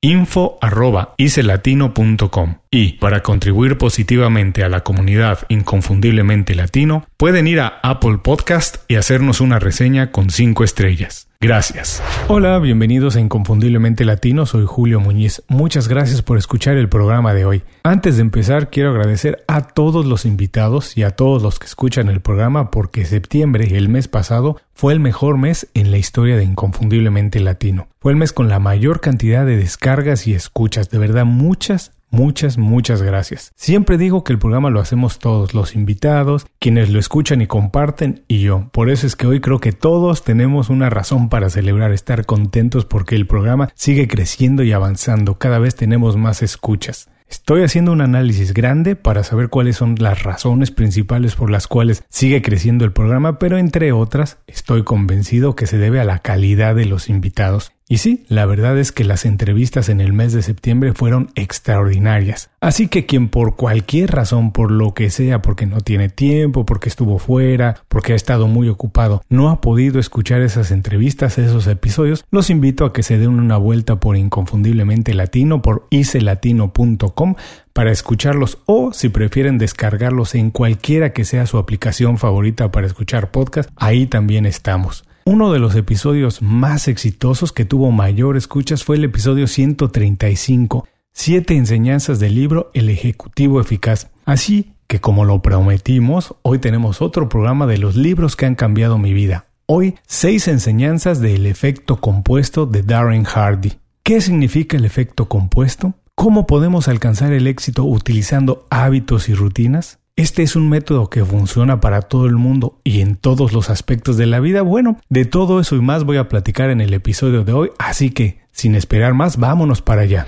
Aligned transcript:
info.icelatino.com 0.00 2.58
y 2.70 2.92
para 2.94 3.22
contribuir 3.22 3.76
positivamente 3.78 4.62
a 4.62 4.68
la 4.68 4.84
comunidad 4.84 5.40
inconfundiblemente 5.48 6.54
latino 6.54 7.04
pueden 7.16 7.48
ir 7.48 7.60
a 7.60 7.80
Apple 7.82 8.18
Podcast 8.22 8.88
y 8.88 8.96
hacernos 8.96 9.40
una 9.40 9.58
reseña 9.58 10.12
con 10.12 10.28
5 10.30 10.64
estrellas. 10.64 11.27
Gracias. 11.40 12.02
Hola, 12.26 12.58
bienvenidos 12.58 13.14
a 13.14 13.20
Inconfundiblemente 13.20 14.04
Latino, 14.04 14.44
soy 14.44 14.64
Julio 14.66 14.98
Muñiz. 14.98 15.44
Muchas 15.46 15.86
gracias 15.86 16.20
por 16.20 16.36
escuchar 16.36 16.76
el 16.76 16.88
programa 16.88 17.32
de 17.32 17.44
hoy. 17.44 17.62
Antes 17.84 18.16
de 18.16 18.22
empezar, 18.22 18.70
quiero 18.70 18.90
agradecer 18.90 19.44
a 19.46 19.60
todos 19.60 20.04
los 20.04 20.24
invitados 20.24 20.96
y 20.96 21.04
a 21.04 21.12
todos 21.12 21.40
los 21.40 21.60
que 21.60 21.66
escuchan 21.66 22.08
el 22.08 22.20
programa 22.20 22.72
porque 22.72 23.04
septiembre, 23.04 23.76
el 23.76 23.88
mes 23.88 24.08
pasado, 24.08 24.60
fue 24.74 24.92
el 24.92 24.98
mejor 24.98 25.38
mes 25.38 25.68
en 25.74 25.92
la 25.92 25.98
historia 25.98 26.36
de 26.36 26.42
Inconfundiblemente 26.42 27.38
Latino. 27.38 27.86
Fue 28.00 28.10
el 28.10 28.18
mes 28.18 28.32
con 28.32 28.48
la 28.48 28.58
mayor 28.58 29.00
cantidad 29.00 29.46
de 29.46 29.56
descargas 29.56 30.26
y 30.26 30.34
escuchas. 30.34 30.90
De 30.90 30.98
verdad, 30.98 31.24
muchas, 31.24 31.92
Muchas, 32.10 32.56
muchas 32.56 33.02
gracias. 33.02 33.52
Siempre 33.54 33.98
digo 33.98 34.24
que 34.24 34.32
el 34.32 34.38
programa 34.38 34.70
lo 34.70 34.80
hacemos 34.80 35.18
todos, 35.18 35.52
los 35.52 35.74
invitados, 35.74 36.46
quienes 36.58 36.88
lo 36.90 36.98
escuchan 36.98 37.42
y 37.42 37.46
comparten 37.46 38.24
y 38.28 38.40
yo. 38.40 38.70
Por 38.72 38.90
eso 38.90 39.06
es 39.06 39.14
que 39.14 39.26
hoy 39.26 39.40
creo 39.40 39.58
que 39.58 39.72
todos 39.72 40.24
tenemos 40.24 40.70
una 40.70 40.88
razón 40.88 41.28
para 41.28 41.50
celebrar, 41.50 41.92
estar 41.92 42.24
contentos 42.24 42.86
porque 42.86 43.14
el 43.14 43.26
programa 43.26 43.68
sigue 43.74 44.08
creciendo 44.08 44.62
y 44.62 44.72
avanzando. 44.72 45.38
Cada 45.38 45.58
vez 45.58 45.74
tenemos 45.74 46.16
más 46.16 46.42
escuchas. 46.42 47.10
Estoy 47.28 47.62
haciendo 47.62 47.92
un 47.92 48.00
análisis 48.00 48.54
grande 48.54 48.96
para 48.96 49.22
saber 49.22 49.50
cuáles 49.50 49.76
son 49.76 49.96
las 49.98 50.22
razones 50.22 50.70
principales 50.70 51.34
por 51.34 51.50
las 51.50 51.66
cuales 51.66 52.02
sigue 52.08 52.40
creciendo 52.40 52.86
el 52.86 52.92
programa, 52.92 53.38
pero 53.38 53.58
entre 53.58 53.92
otras 53.92 54.38
estoy 54.46 54.82
convencido 54.82 55.54
que 55.54 55.66
se 55.66 55.76
debe 55.76 56.00
a 56.00 56.04
la 56.04 56.20
calidad 56.20 56.74
de 56.74 56.86
los 56.86 57.10
invitados 57.10 57.72
y 57.90 57.98
sí, 57.98 58.26
la 58.28 58.44
verdad 58.44 58.78
es 58.78 58.92
que 58.92 59.02
las 59.02 59.24
entrevistas 59.24 59.88
en 59.88 60.02
el 60.02 60.12
mes 60.12 60.34
de 60.34 60.42
septiembre 60.42 60.92
fueron 60.92 61.30
extraordinarias. 61.34 62.50
Así 62.60 62.88
que 62.88 63.06
quien 63.06 63.28
por 63.28 63.56
cualquier 63.56 64.10
razón, 64.10 64.52
por 64.52 64.70
lo 64.70 64.92
que 64.92 65.08
sea, 65.08 65.40
porque 65.40 65.64
no 65.64 65.80
tiene 65.80 66.10
tiempo, 66.10 66.66
porque 66.66 66.90
estuvo 66.90 67.18
fuera, 67.18 67.82
porque 67.88 68.12
ha 68.12 68.16
estado 68.16 68.46
muy 68.46 68.68
ocupado, 68.68 69.22
no 69.30 69.48
ha 69.48 69.62
podido 69.62 69.98
escuchar 69.98 70.42
esas 70.42 70.70
entrevistas, 70.70 71.38
esos 71.38 71.66
episodios, 71.66 72.26
los 72.30 72.50
invito 72.50 72.84
a 72.84 72.92
que 72.92 73.02
se 73.02 73.16
den 73.16 73.30
una 73.30 73.56
vuelta 73.56 73.98
por 73.98 74.18
Inconfundiblemente 74.18 75.14
Latino, 75.14 75.62
por 75.62 75.86
icelatino.com 75.88 77.36
para 77.72 77.92
escucharlos 77.92 78.58
o 78.66 78.92
si 78.92 79.08
prefieren 79.08 79.56
descargarlos 79.56 80.34
en 80.34 80.50
cualquiera 80.50 81.12
que 81.12 81.24
sea 81.24 81.46
su 81.46 81.58
aplicación 81.58 82.18
favorita 82.18 82.70
para 82.70 82.86
escuchar 82.86 83.30
podcast, 83.30 83.70
ahí 83.76 84.06
también 84.06 84.46
estamos. 84.46 85.07
Uno 85.30 85.52
de 85.52 85.58
los 85.58 85.74
episodios 85.74 86.40
más 86.40 86.88
exitosos 86.88 87.52
que 87.52 87.66
tuvo 87.66 87.90
mayor 87.90 88.38
escuchas 88.38 88.82
fue 88.82 88.96
el 88.96 89.04
episodio 89.04 89.46
135, 89.46 90.88
Siete 91.12 91.54
enseñanzas 91.54 92.18
del 92.18 92.34
libro 92.34 92.70
El 92.72 92.88
Ejecutivo 92.88 93.60
Eficaz. 93.60 94.08
Así 94.24 94.72
que 94.86 95.02
como 95.02 95.26
lo 95.26 95.42
prometimos, 95.42 96.34
hoy 96.40 96.60
tenemos 96.60 97.02
otro 97.02 97.28
programa 97.28 97.66
de 97.66 97.76
los 97.76 97.94
libros 97.94 98.36
que 98.36 98.46
han 98.46 98.54
cambiado 98.54 98.96
mi 98.96 99.12
vida. 99.12 99.48
Hoy, 99.66 99.96
seis 100.06 100.48
enseñanzas 100.48 101.20
del 101.20 101.44
efecto 101.44 102.00
compuesto 102.00 102.64
de 102.64 102.82
Darren 102.82 103.24
Hardy. 103.24 103.74
¿Qué 104.02 104.22
significa 104.22 104.78
el 104.78 104.86
efecto 104.86 105.28
compuesto? 105.28 105.92
¿Cómo 106.14 106.46
podemos 106.46 106.88
alcanzar 106.88 107.34
el 107.34 107.48
éxito 107.48 107.84
utilizando 107.84 108.66
hábitos 108.70 109.28
y 109.28 109.34
rutinas? 109.34 109.98
Este 110.18 110.42
es 110.42 110.56
un 110.56 110.68
método 110.68 111.10
que 111.10 111.24
funciona 111.24 111.80
para 111.80 112.02
todo 112.02 112.26
el 112.26 112.34
mundo 112.34 112.80
y 112.82 113.02
en 113.02 113.14
todos 113.14 113.52
los 113.52 113.70
aspectos 113.70 114.16
de 114.16 114.26
la 114.26 114.40
vida. 114.40 114.62
Bueno, 114.62 114.98
de 115.08 115.26
todo 115.26 115.60
eso 115.60 115.76
y 115.76 115.80
más 115.80 116.02
voy 116.02 116.16
a 116.16 116.28
platicar 116.28 116.70
en 116.70 116.80
el 116.80 116.92
episodio 116.92 117.44
de 117.44 117.52
hoy, 117.52 117.70
así 117.78 118.10
que, 118.10 118.40
sin 118.50 118.74
esperar 118.74 119.14
más, 119.14 119.36
vámonos 119.36 119.80
para 119.80 120.02
allá. 120.02 120.26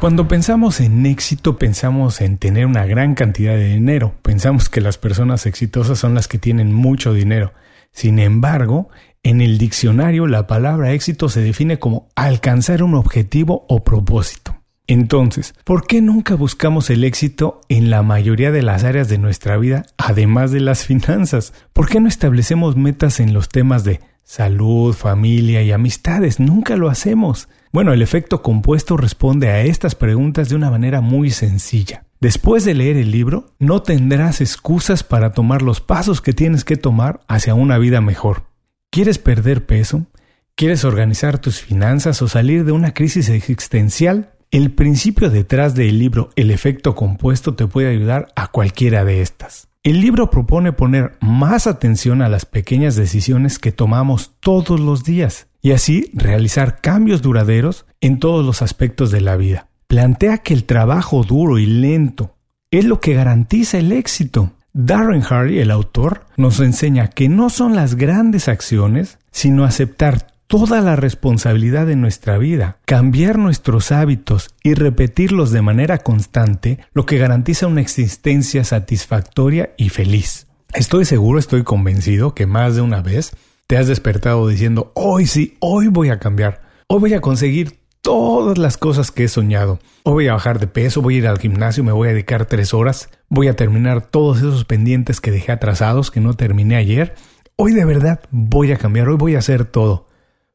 Cuando 0.00 0.26
pensamos 0.26 0.80
en 0.80 1.04
éxito, 1.04 1.58
pensamos 1.58 2.22
en 2.22 2.38
tener 2.38 2.64
una 2.64 2.86
gran 2.86 3.14
cantidad 3.14 3.52
de 3.56 3.74
dinero. 3.74 4.14
Pensamos 4.22 4.70
que 4.70 4.80
las 4.80 4.96
personas 4.96 5.44
exitosas 5.44 5.98
son 5.98 6.14
las 6.14 6.26
que 6.26 6.38
tienen 6.38 6.72
mucho 6.72 7.12
dinero. 7.12 7.52
Sin 7.90 8.18
embargo, 8.18 8.88
en 9.22 9.42
el 9.42 9.58
diccionario 9.58 10.26
la 10.26 10.46
palabra 10.46 10.92
éxito 10.92 11.28
se 11.28 11.42
define 11.42 11.78
como 11.78 12.08
alcanzar 12.16 12.82
un 12.82 12.94
objetivo 12.94 13.66
o 13.68 13.84
propósito. 13.84 14.61
Entonces, 14.86 15.54
¿por 15.64 15.86
qué 15.86 16.00
nunca 16.02 16.34
buscamos 16.34 16.90
el 16.90 17.04
éxito 17.04 17.60
en 17.68 17.88
la 17.90 18.02
mayoría 18.02 18.50
de 18.50 18.62
las 18.62 18.84
áreas 18.84 19.08
de 19.08 19.18
nuestra 19.18 19.56
vida, 19.56 19.84
además 19.96 20.50
de 20.50 20.60
las 20.60 20.84
finanzas? 20.84 21.52
¿Por 21.72 21.88
qué 21.88 22.00
no 22.00 22.08
establecemos 22.08 22.76
metas 22.76 23.20
en 23.20 23.32
los 23.32 23.48
temas 23.48 23.84
de 23.84 24.00
salud, 24.24 24.94
familia 24.94 25.62
y 25.62 25.72
amistades? 25.72 26.40
Nunca 26.40 26.76
lo 26.76 26.88
hacemos. 26.88 27.48
Bueno, 27.72 27.92
el 27.92 28.02
efecto 28.02 28.42
compuesto 28.42 28.96
responde 28.96 29.48
a 29.48 29.62
estas 29.62 29.94
preguntas 29.94 30.48
de 30.48 30.56
una 30.56 30.70
manera 30.70 31.00
muy 31.00 31.30
sencilla. 31.30 32.04
Después 32.20 32.64
de 32.64 32.74
leer 32.74 32.96
el 32.96 33.10
libro, 33.10 33.54
no 33.58 33.82
tendrás 33.82 34.40
excusas 34.40 35.02
para 35.02 35.32
tomar 35.32 35.62
los 35.62 35.80
pasos 35.80 36.20
que 36.20 36.32
tienes 36.32 36.64
que 36.64 36.76
tomar 36.76 37.20
hacia 37.28 37.54
una 37.54 37.78
vida 37.78 38.00
mejor. 38.00 38.44
¿Quieres 38.90 39.18
perder 39.18 39.64
peso? 39.64 40.06
¿Quieres 40.54 40.84
organizar 40.84 41.38
tus 41.38 41.60
finanzas 41.60 42.20
o 42.20 42.28
salir 42.28 42.64
de 42.64 42.72
una 42.72 42.92
crisis 42.92 43.30
existencial? 43.30 44.31
El 44.52 44.70
principio 44.70 45.30
detrás 45.30 45.74
del 45.74 45.98
libro 45.98 46.28
El 46.36 46.50
efecto 46.50 46.94
compuesto 46.94 47.54
te 47.54 47.66
puede 47.66 47.88
ayudar 47.88 48.28
a 48.36 48.48
cualquiera 48.48 49.02
de 49.02 49.22
estas. 49.22 49.68
El 49.82 50.02
libro 50.02 50.28
propone 50.28 50.74
poner 50.74 51.16
más 51.22 51.66
atención 51.66 52.20
a 52.20 52.28
las 52.28 52.44
pequeñas 52.44 52.94
decisiones 52.94 53.58
que 53.58 53.72
tomamos 53.72 54.32
todos 54.40 54.78
los 54.78 55.04
días 55.04 55.46
y 55.62 55.70
así 55.72 56.10
realizar 56.12 56.82
cambios 56.82 57.22
duraderos 57.22 57.86
en 58.02 58.18
todos 58.18 58.44
los 58.44 58.60
aspectos 58.60 59.10
de 59.10 59.22
la 59.22 59.36
vida. 59.36 59.68
Plantea 59.86 60.36
que 60.36 60.52
el 60.52 60.64
trabajo 60.64 61.24
duro 61.24 61.58
y 61.58 61.64
lento 61.64 62.34
es 62.70 62.84
lo 62.84 63.00
que 63.00 63.14
garantiza 63.14 63.78
el 63.78 63.90
éxito. 63.90 64.52
Darren 64.74 65.22
Hardy, 65.22 65.60
el 65.60 65.70
autor, 65.70 66.26
nos 66.36 66.60
enseña 66.60 67.08
que 67.08 67.30
no 67.30 67.48
son 67.48 67.74
las 67.74 67.94
grandes 67.94 68.48
acciones, 68.48 69.18
sino 69.30 69.64
aceptar 69.64 70.26
toda 70.52 70.82
la 70.82 70.96
responsabilidad 70.96 71.86
de 71.86 71.96
nuestra 71.96 72.36
vida, 72.36 72.76
cambiar 72.84 73.38
nuestros 73.38 73.90
hábitos 73.90 74.50
y 74.62 74.74
repetirlos 74.74 75.50
de 75.50 75.62
manera 75.62 75.96
constante, 75.96 76.78
lo 76.92 77.06
que 77.06 77.16
garantiza 77.16 77.68
una 77.68 77.80
existencia 77.80 78.62
satisfactoria 78.62 79.72
y 79.78 79.88
feliz. 79.88 80.48
Estoy 80.74 81.06
seguro, 81.06 81.38
estoy 81.38 81.62
convencido 81.62 82.34
que 82.34 82.44
más 82.44 82.74
de 82.74 82.82
una 82.82 83.00
vez 83.00 83.34
te 83.66 83.78
has 83.78 83.86
despertado 83.86 84.46
diciendo, 84.46 84.92
hoy 84.94 85.24
sí, 85.24 85.56
hoy 85.60 85.88
voy 85.88 86.10
a 86.10 86.18
cambiar, 86.18 86.60
hoy 86.86 87.00
voy 87.00 87.14
a 87.14 87.22
conseguir 87.22 87.78
todas 88.02 88.58
las 88.58 88.76
cosas 88.76 89.10
que 89.10 89.24
he 89.24 89.28
soñado. 89.28 89.78
Hoy 90.02 90.12
voy 90.12 90.28
a 90.28 90.34
bajar 90.34 90.58
de 90.58 90.66
peso, 90.66 91.00
voy 91.00 91.14
a 91.14 91.18
ir 91.18 91.26
al 91.28 91.38
gimnasio, 91.38 91.82
me 91.82 91.92
voy 91.92 92.08
a 92.08 92.12
dedicar 92.12 92.44
tres 92.44 92.74
horas, 92.74 93.08
voy 93.30 93.48
a 93.48 93.56
terminar 93.56 94.02
todos 94.02 94.36
esos 94.36 94.66
pendientes 94.66 95.22
que 95.22 95.30
dejé 95.30 95.50
atrasados, 95.50 96.10
que 96.10 96.20
no 96.20 96.34
terminé 96.34 96.76
ayer. 96.76 97.14
Hoy 97.56 97.72
de 97.72 97.86
verdad 97.86 98.20
voy 98.30 98.72
a 98.72 98.76
cambiar, 98.76 99.08
hoy 99.08 99.16
voy 99.16 99.34
a 99.34 99.38
hacer 99.38 99.64
todo. 99.64 100.11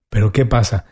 Pero 0.09 0.31
¿qué 0.31 0.45
pasa? 0.45 0.85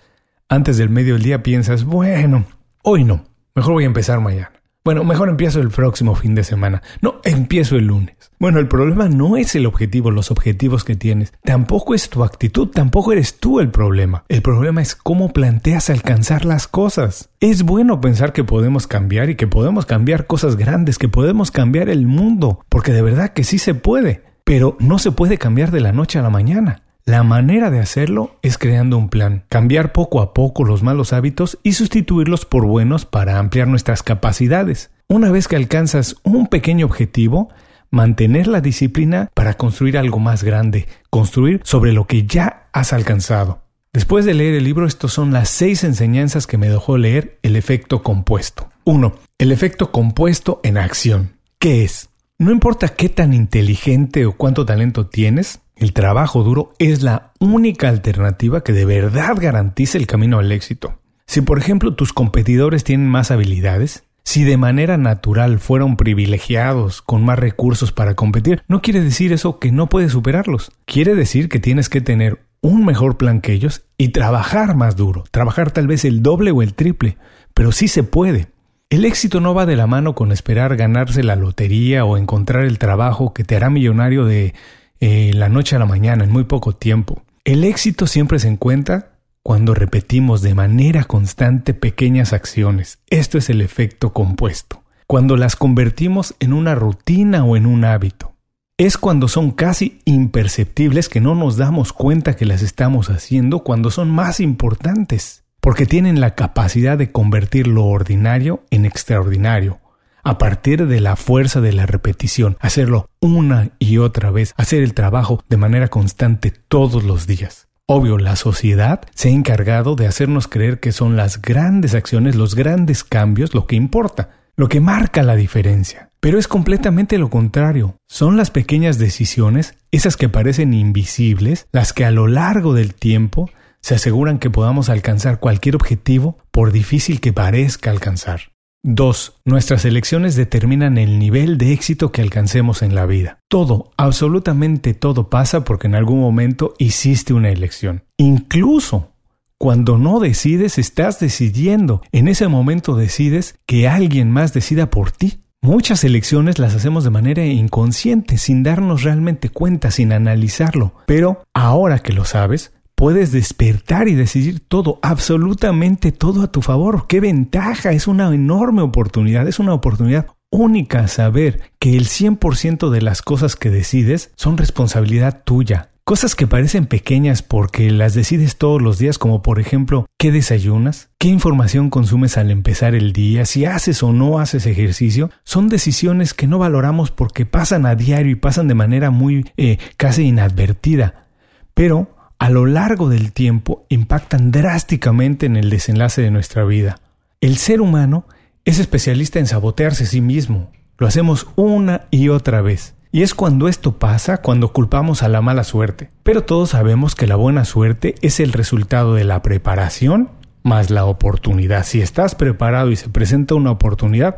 Antes 0.50 0.78
del 0.78 0.90
medio 0.90 1.14
del 1.14 1.24
día 1.24 1.44
piensas, 1.44 1.84
bueno, 1.84 2.46
hoy 2.84 3.04
no, 3.04 3.26
mejor 3.56 3.74
voy 3.74 3.84
a 3.84 3.88
empezar 3.88 4.20
mañana. 4.20 4.52
Bueno, 4.86 5.04
mejor 5.04 5.30
empiezo 5.30 5.62
el 5.62 5.70
próximo 5.70 6.14
fin 6.14 6.36
de 6.36 6.44
semana. 6.44 6.84
No, 7.02 7.16
empiezo 7.24 7.76
el 7.76 7.88
lunes. 7.88 8.16
Bueno, 8.38 8.60
el 8.60 8.68
problema 8.68 9.10
no 9.10 9.36
es 9.36 9.56
el 9.56 9.66
objetivo, 9.66 10.12
los 10.12 10.30
objetivos 10.30 10.84
que 10.84 10.96
tienes. 10.96 11.34
Tampoco 11.44 11.96
es 11.96 12.08
tu 12.08 12.24
actitud, 12.24 12.68
tampoco 12.68 13.12
eres 13.12 13.40
tú 13.40 13.60
el 13.60 13.72
problema. 13.72 14.26
El 14.30 14.44
problema 14.44 14.84
es 14.84 14.96
cómo 14.96 15.34
planteas 15.34 15.90
alcanzar 15.90 16.46
las 16.46 16.68
cosas. 16.68 17.30
Es 17.40 17.64
bueno 17.64 18.00
pensar 18.00 18.32
que 18.32 18.44
podemos 18.44 18.86
cambiar 18.86 19.32
y 19.32 19.36
que 19.36 19.48
podemos 19.48 19.88
cambiar 19.88 20.28
cosas 20.28 20.56
grandes, 20.56 21.00
que 21.00 21.10
podemos 21.10 21.50
cambiar 21.50 21.90
el 21.90 22.06
mundo, 22.06 22.64
porque 22.70 22.94
de 22.94 23.02
verdad 23.02 23.34
que 23.34 23.44
sí 23.44 23.58
se 23.58 23.74
puede. 23.74 24.22
Pero 24.44 24.78
no 24.80 25.00
se 25.00 25.12
puede 25.12 25.40
cambiar 25.40 25.72
de 25.72 25.82
la 25.82 25.94
noche 25.94 26.20
a 26.20 26.22
la 26.22 26.30
mañana. 26.30 26.84
La 27.08 27.22
manera 27.22 27.70
de 27.70 27.80
hacerlo 27.80 28.40
es 28.42 28.58
creando 28.58 28.98
un 28.98 29.10
plan, 29.10 29.46
cambiar 29.48 29.94
poco 29.94 30.22
a 30.22 30.34
poco 30.34 30.64
los 30.64 30.82
malos 30.82 31.14
hábitos 31.14 31.60
y 31.62 31.74
sustituirlos 31.74 32.46
por 32.46 32.66
buenos 32.66 33.06
para 33.06 33.38
ampliar 33.38 33.68
nuestras 33.68 34.02
capacidades. 34.02 34.90
Una 35.08 35.30
vez 35.30 35.48
que 35.48 35.56
alcanzas 35.56 36.16
un 36.24 36.48
pequeño 36.48 36.88
objetivo, 36.88 37.50
mantener 37.92 38.48
la 38.48 38.60
disciplina 38.60 39.30
para 39.36 39.54
construir 39.54 40.00
algo 40.00 40.18
más 40.18 40.44
grande, 40.44 40.88
construir 41.12 41.62
sobre 41.64 41.94
lo 41.94 42.08
que 42.08 42.26
ya 42.26 42.70
has 42.74 42.92
alcanzado. 42.92 43.62
Después 43.94 44.26
de 44.26 44.34
leer 44.34 44.56
el 44.56 44.64
libro, 44.64 44.88
estos 44.88 45.14
son 45.14 45.32
las 45.32 45.50
seis 45.50 45.84
enseñanzas 45.84 46.48
que 46.48 46.58
me 46.58 46.70
dejó 46.70 46.98
leer 46.98 47.38
el 47.44 47.56
efecto 47.56 48.02
compuesto. 48.02 48.72
1. 48.84 49.14
El 49.38 49.52
efecto 49.52 49.92
compuesto 49.92 50.60
en 50.64 50.80
acción. 50.80 51.34
¿Qué 51.60 51.84
es? 51.84 52.10
No 52.40 52.52
importa 52.52 52.90
qué 52.90 53.10
tan 53.10 53.32
inteligente 53.32 54.26
o 54.26 54.34
cuánto 54.36 54.66
talento 54.66 55.06
tienes, 55.06 55.62
el 55.76 55.94
trabajo 55.94 56.44
duro 56.44 56.74
es 56.80 57.04
la 57.04 57.32
única 57.40 57.90
alternativa 57.90 58.64
que 58.64 58.74
de 58.74 58.86
verdad 58.86 59.36
garantiza 59.40 59.98
el 59.98 60.08
camino 60.08 60.40
al 60.40 60.52
éxito. 60.52 61.00
Si 61.28 61.42
por 61.42 61.58
ejemplo 61.58 61.96
tus 61.96 62.14
competidores 62.14 62.84
tienen 62.84 63.08
más 63.08 63.32
habilidades, 63.32 64.04
si 64.24 64.44
de 64.44 64.58
manera 64.58 64.98
natural 64.98 65.60
fueron 65.60 65.98
privilegiados 65.98 67.02
con 67.02 67.24
más 67.24 67.38
recursos 67.38 67.92
para 67.92 68.16
competir, 68.16 68.64
no 68.68 68.82
quiere 68.82 69.02
decir 69.02 69.34
eso 69.34 69.60
que 69.60 69.72
no 69.72 69.88
puedes 69.88 70.14
superarlos. 70.14 70.72
Quiere 70.86 71.14
decir 71.14 71.48
que 71.50 71.60
tienes 71.60 71.90
que 71.90 72.02
tener 72.02 72.40
un 72.62 72.86
mejor 72.86 73.18
plan 73.18 73.42
que 73.42 73.54
ellos 73.54 73.84
y 73.98 74.10
trabajar 74.10 74.76
más 74.76 74.96
duro, 74.96 75.26
trabajar 75.30 75.72
tal 75.72 75.88
vez 75.88 76.06
el 76.06 76.24
doble 76.24 76.52
o 76.52 76.64
el 76.64 76.74
triple, 76.74 77.18
pero 77.54 77.72
sí 77.72 77.88
se 77.88 78.04
puede. 78.04 78.48
El 78.90 79.06
éxito 79.06 79.42
no 79.42 79.54
va 79.54 79.66
de 79.66 79.76
la 79.76 79.88
mano 79.88 80.16
con 80.16 80.32
esperar 80.32 80.76
ganarse 80.76 81.22
la 81.24 81.36
lotería 81.36 82.06
o 82.06 82.18
encontrar 82.18 82.64
el 82.64 82.80
trabajo 82.80 83.34
que 83.34 83.44
te 83.44 83.56
hará 83.56 83.70
millonario 83.70 84.26
de 84.26 84.56
eh, 85.00 85.32
la 85.34 85.50
noche 85.50 85.76
a 85.76 85.80
la 85.80 85.86
mañana, 85.86 86.24
en 86.24 86.32
muy 86.32 86.46
poco 86.46 86.74
tiempo. 86.74 87.24
El 87.44 87.64
éxito 87.64 88.08
siempre 88.08 88.40
se 88.40 88.48
encuentra 88.48 89.16
cuando 89.44 89.76
repetimos 89.76 90.42
de 90.42 90.56
manera 90.56 91.04
constante 91.04 91.76
pequeñas 91.76 92.34
acciones. 92.34 92.98
Esto 93.08 93.38
es 93.38 93.50
el 93.52 93.62
efecto 93.62 94.12
compuesto. 94.12 94.84
Cuando 95.06 95.38
las 95.38 95.56
convertimos 95.56 96.34
en 96.40 96.52
una 96.52 96.74
rutina 96.74 97.46
o 97.46 97.56
en 97.56 97.68
un 97.68 97.86
hábito. 97.86 98.34
Es 98.78 98.98
cuando 98.98 99.28
son 99.28 99.52
casi 99.52 100.02
imperceptibles 100.04 101.08
que 101.08 101.22
no 101.22 101.36
nos 101.36 101.58
damos 101.58 101.94
cuenta 101.94 102.36
que 102.36 102.46
las 102.46 102.64
estamos 102.64 103.10
haciendo 103.10 103.60
cuando 103.60 103.92
son 103.92 104.10
más 104.10 104.40
importantes, 104.40 105.44
porque 105.62 105.86
tienen 105.86 106.20
la 106.20 106.36
capacidad 106.36 106.98
de 106.98 107.12
convertir 107.12 107.68
lo 107.68 107.86
ordinario 107.86 108.64
en 108.72 108.86
extraordinario, 108.86 109.80
a 110.26 110.38
partir 110.40 110.88
de 110.88 111.00
la 111.00 111.16
fuerza 111.16 111.62
de 111.62 111.72
la 111.72 111.86
repetición, 111.86 112.58
hacerlo 112.60 113.10
una 113.22 113.70
y 113.80 114.00
otra 114.00 114.32
vez, 114.32 114.54
hacer 114.58 114.84
el 114.84 114.94
trabajo 114.94 115.42
de 115.48 115.58
manera 115.58 115.88
constante 115.88 116.52
todos 116.52 117.04
los 117.04 117.28
días. 117.28 117.68
Obvio, 117.88 118.18
la 118.18 118.36
sociedad 118.36 119.02
se 119.14 119.30
ha 119.30 119.32
encargado 119.32 119.96
de 119.96 120.08
hacernos 120.08 120.48
creer 120.48 120.80
que 120.80 120.92
son 120.92 121.16
las 121.16 121.42
grandes 121.42 121.94
acciones, 121.94 122.36
los 122.36 122.56
grandes 122.56 123.04
cambios 123.04 123.54
lo 123.54 123.68
que 123.68 123.76
importa, 123.76 124.32
lo 124.56 124.68
que 124.68 124.80
marca 124.80 125.22
la 125.22 125.36
diferencia. 125.36 126.10
Pero 126.20 126.40
es 126.40 126.48
completamente 126.48 127.20
lo 127.20 127.30
contrario. 127.30 127.98
Son 128.08 128.36
las 128.36 128.50
pequeñas 128.50 128.98
decisiones, 128.98 129.76
esas 129.92 130.18
que 130.18 130.30
parecen 130.30 130.74
invisibles, 130.74 131.68
las 131.72 131.94
que 131.94 132.04
a 132.04 132.10
lo 132.10 132.26
largo 132.26 132.74
del 132.74 132.96
tiempo 132.96 133.52
se 133.80 133.94
aseguran 133.94 134.40
que 134.40 134.50
podamos 134.50 134.90
alcanzar 134.90 135.40
cualquier 135.40 135.76
objetivo 135.76 136.40
por 136.50 136.72
difícil 136.72 137.22
que 137.22 137.32
parezca 137.32 137.92
alcanzar. 137.92 138.55
2. 138.88 139.42
Nuestras 139.46 139.84
elecciones 139.84 140.36
determinan 140.36 141.00
el 141.00 141.18
nivel 141.18 141.58
de 141.58 141.74
éxito 141.74 142.12
que 142.12 142.22
alcancemos 142.22 142.84
en 142.84 142.94
la 142.94 143.08
vida. 143.08 143.40
Todo, 143.48 143.92
absolutamente 143.98 144.94
todo 144.94 145.30
pasa 145.32 145.64
porque 145.64 145.88
en 145.88 145.96
algún 145.96 146.20
momento 146.20 146.76
hiciste 146.78 147.34
una 147.34 147.50
elección. 147.50 148.04
Incluso 148.18 149.16
cuando 149.58 149.98
no 149.98 150.20
decides, 150.20 150.78
estás 150.78 151.20
decidiendo. 151.20 152.04
En 152.12 152.28
ese 152.28 152.48
momento 152.48 152.96
decides 152.96 153.58
que 153.66 153.88
alguien 153.88 154.30
más 154.30 154.54
decida 154.54 154.92
por 154.92 155.12
ti. 155.12 155.40
Muchas 155.62 156.04
elecciones 156.04 156.60
las 156.60 156.76
hacemos 156.76 157.04
de 157.04 157.10
manera 157.10 157.44
inconsciente, 157.44 158.38
sin 158.38 158.62
darnos 158.62 159.02
realmente 159.02 159.50
cuenta, 159.50 159.90
sin 159.90 160.12
analizarlo. 160.14 160.94
Pero 161.08 161.42
ahora 161.56 162.00
que 162.00 162.14
lo 162.14 162.24
sabes, 162.24 162.75
puedes 162.96 163.32
despertar 163.32 164.08
y 164.08 164.16
decidir 164.16 164.62
todo, 164.62 165.00
absolutamente 165.02 166.12
todo 166.12 166.42
a 166.42 166.52
tu 166.52 166.62
favor. 166.62 167.06
¡Qué 167.08 167.20
ventaja! 167.20 167.92
Es 167.92 168.08
una 168.08 168.34
enorme 168.34 168.82
oportunidad, 168.82 169.48
es 169.48 169.60
una 169.60 169.74
oportunidad 169.74 170.28
única 170.50 171.08
saber 171.08 171.72
que 171.80 171.96
el 171.98 172.06
100% 172.06 172.90
de 172.90 173.02
las 173.02 173.22
cosas 173.22 173.56
que 173.56 173.70
decides 173.70 174.32
son 174.36 174.58
responsabilidad 174.58 175.44
tuya. 175.44 175.92
Cosas 176.08 176.36
que 176.36 176.46
parecen 176.46 176.86
pequeñas 176.86 177.42
porque 177.42 177.90
las 177.90 178.14
decides 178.14 178.58
todos 178.58 178.80
los 178.80 179.00
días, 179.00 179.18
como 179.18 179.42
por 179.42 179.60
ejemplo, 179.60 180.06
¿qué 180.20 180.32
desayunas? 180.32 181.10
¿Qué 181.18 181.30
información 181.30 181.90
consumes 181.90 182.38
al 182.38 182.52
empezar 182.52 182.94
el 182.94 183.12
día? 183.12 183.46
Si 183.46 183.66
haces 183.66 184.04
o 184.04 184.14
no 184.14 184.38
haces 184.38 184.68
ejercicio, 184.68 185.32
son 185.44 185.68
decisiones 185.68 186.36
que 186.36 186.46
no 186.46 186.60
valoramos 186.60 187.10
porque 187.10 187.48
pasan 187.48 187.88
a 187.88 187.96
diario 187.96 188.32
y 188.32 188.36
pasan 188.36 188.68
de 188.68 188.76
manera 188.76 189.10
muy 189.10 189.50
eh, 189.58 189.80
casi 189.98 190.28
inadvertida. 190.28 191.26
Pero 191.74 192.16
a 192.46 192.52
lo 192.52 192.68
largo 192.68 193.10
del 193.10 193.32
tiempo 193.32 193.88
impactan 193.90 194.52
drásticamente 194.52 195.48
en 195.48 195.56
el 195.56 195.72
desenlace 195.72 196.22
de 196.22 196.30
nuestra 196.30 196.64
vida. 196.64 197.00
El 197.42 197.58
ser 197.58 197.82
humano 197.82 198.28
es 198.66 198.78
especialista 198.78 199.40
en 199.40 199.48
sabotearse 199.48 200.04
a 200.04 200.06
sí 200.06 200.22
mismo. 200.22 200.72
Lo 201.00 201.08
hacemos 201.08 201.48
una 201.56 202.02
y 202.12 202.30
otra 202.30 202.62
vez. 202.62 202.94
Y 203.12 203.24
es 203.24 203.34
cuando 203.34 203.68
esto 203.68 203.98
pasa 203.98 204.44
cuando 204.44 204.74
culpamos 204.74 205.24
a 205.24 205.28
la 205.28 205.42
mala 205.42 205.64
suerte. 205.64 206.12
Pero 206.22 206.44
todos 206.44 206.70
sabemos 206.70 207.16
que 207.16 207.26
la 207.26 207.36
buena 207.36 207.66
suerte 207.66 208.14
es 208.22 208.40
el 208.40 208.54
resultado 208.54 209.16
de 209.16 209.24
la 209.24 209.42
preparación 209.42 210.30
más 210.62 210.92
la 210.92 211.06
oportunidad. 211.06 211.84
Si 211.84 212.00
estás 212.00 212.36
preparado 212.36 212.92
y 212.92 212.96
se 212.96 213.10
presenta 213.10 213.56
una 213.56 213.72
oportunidad, 213.72 214.38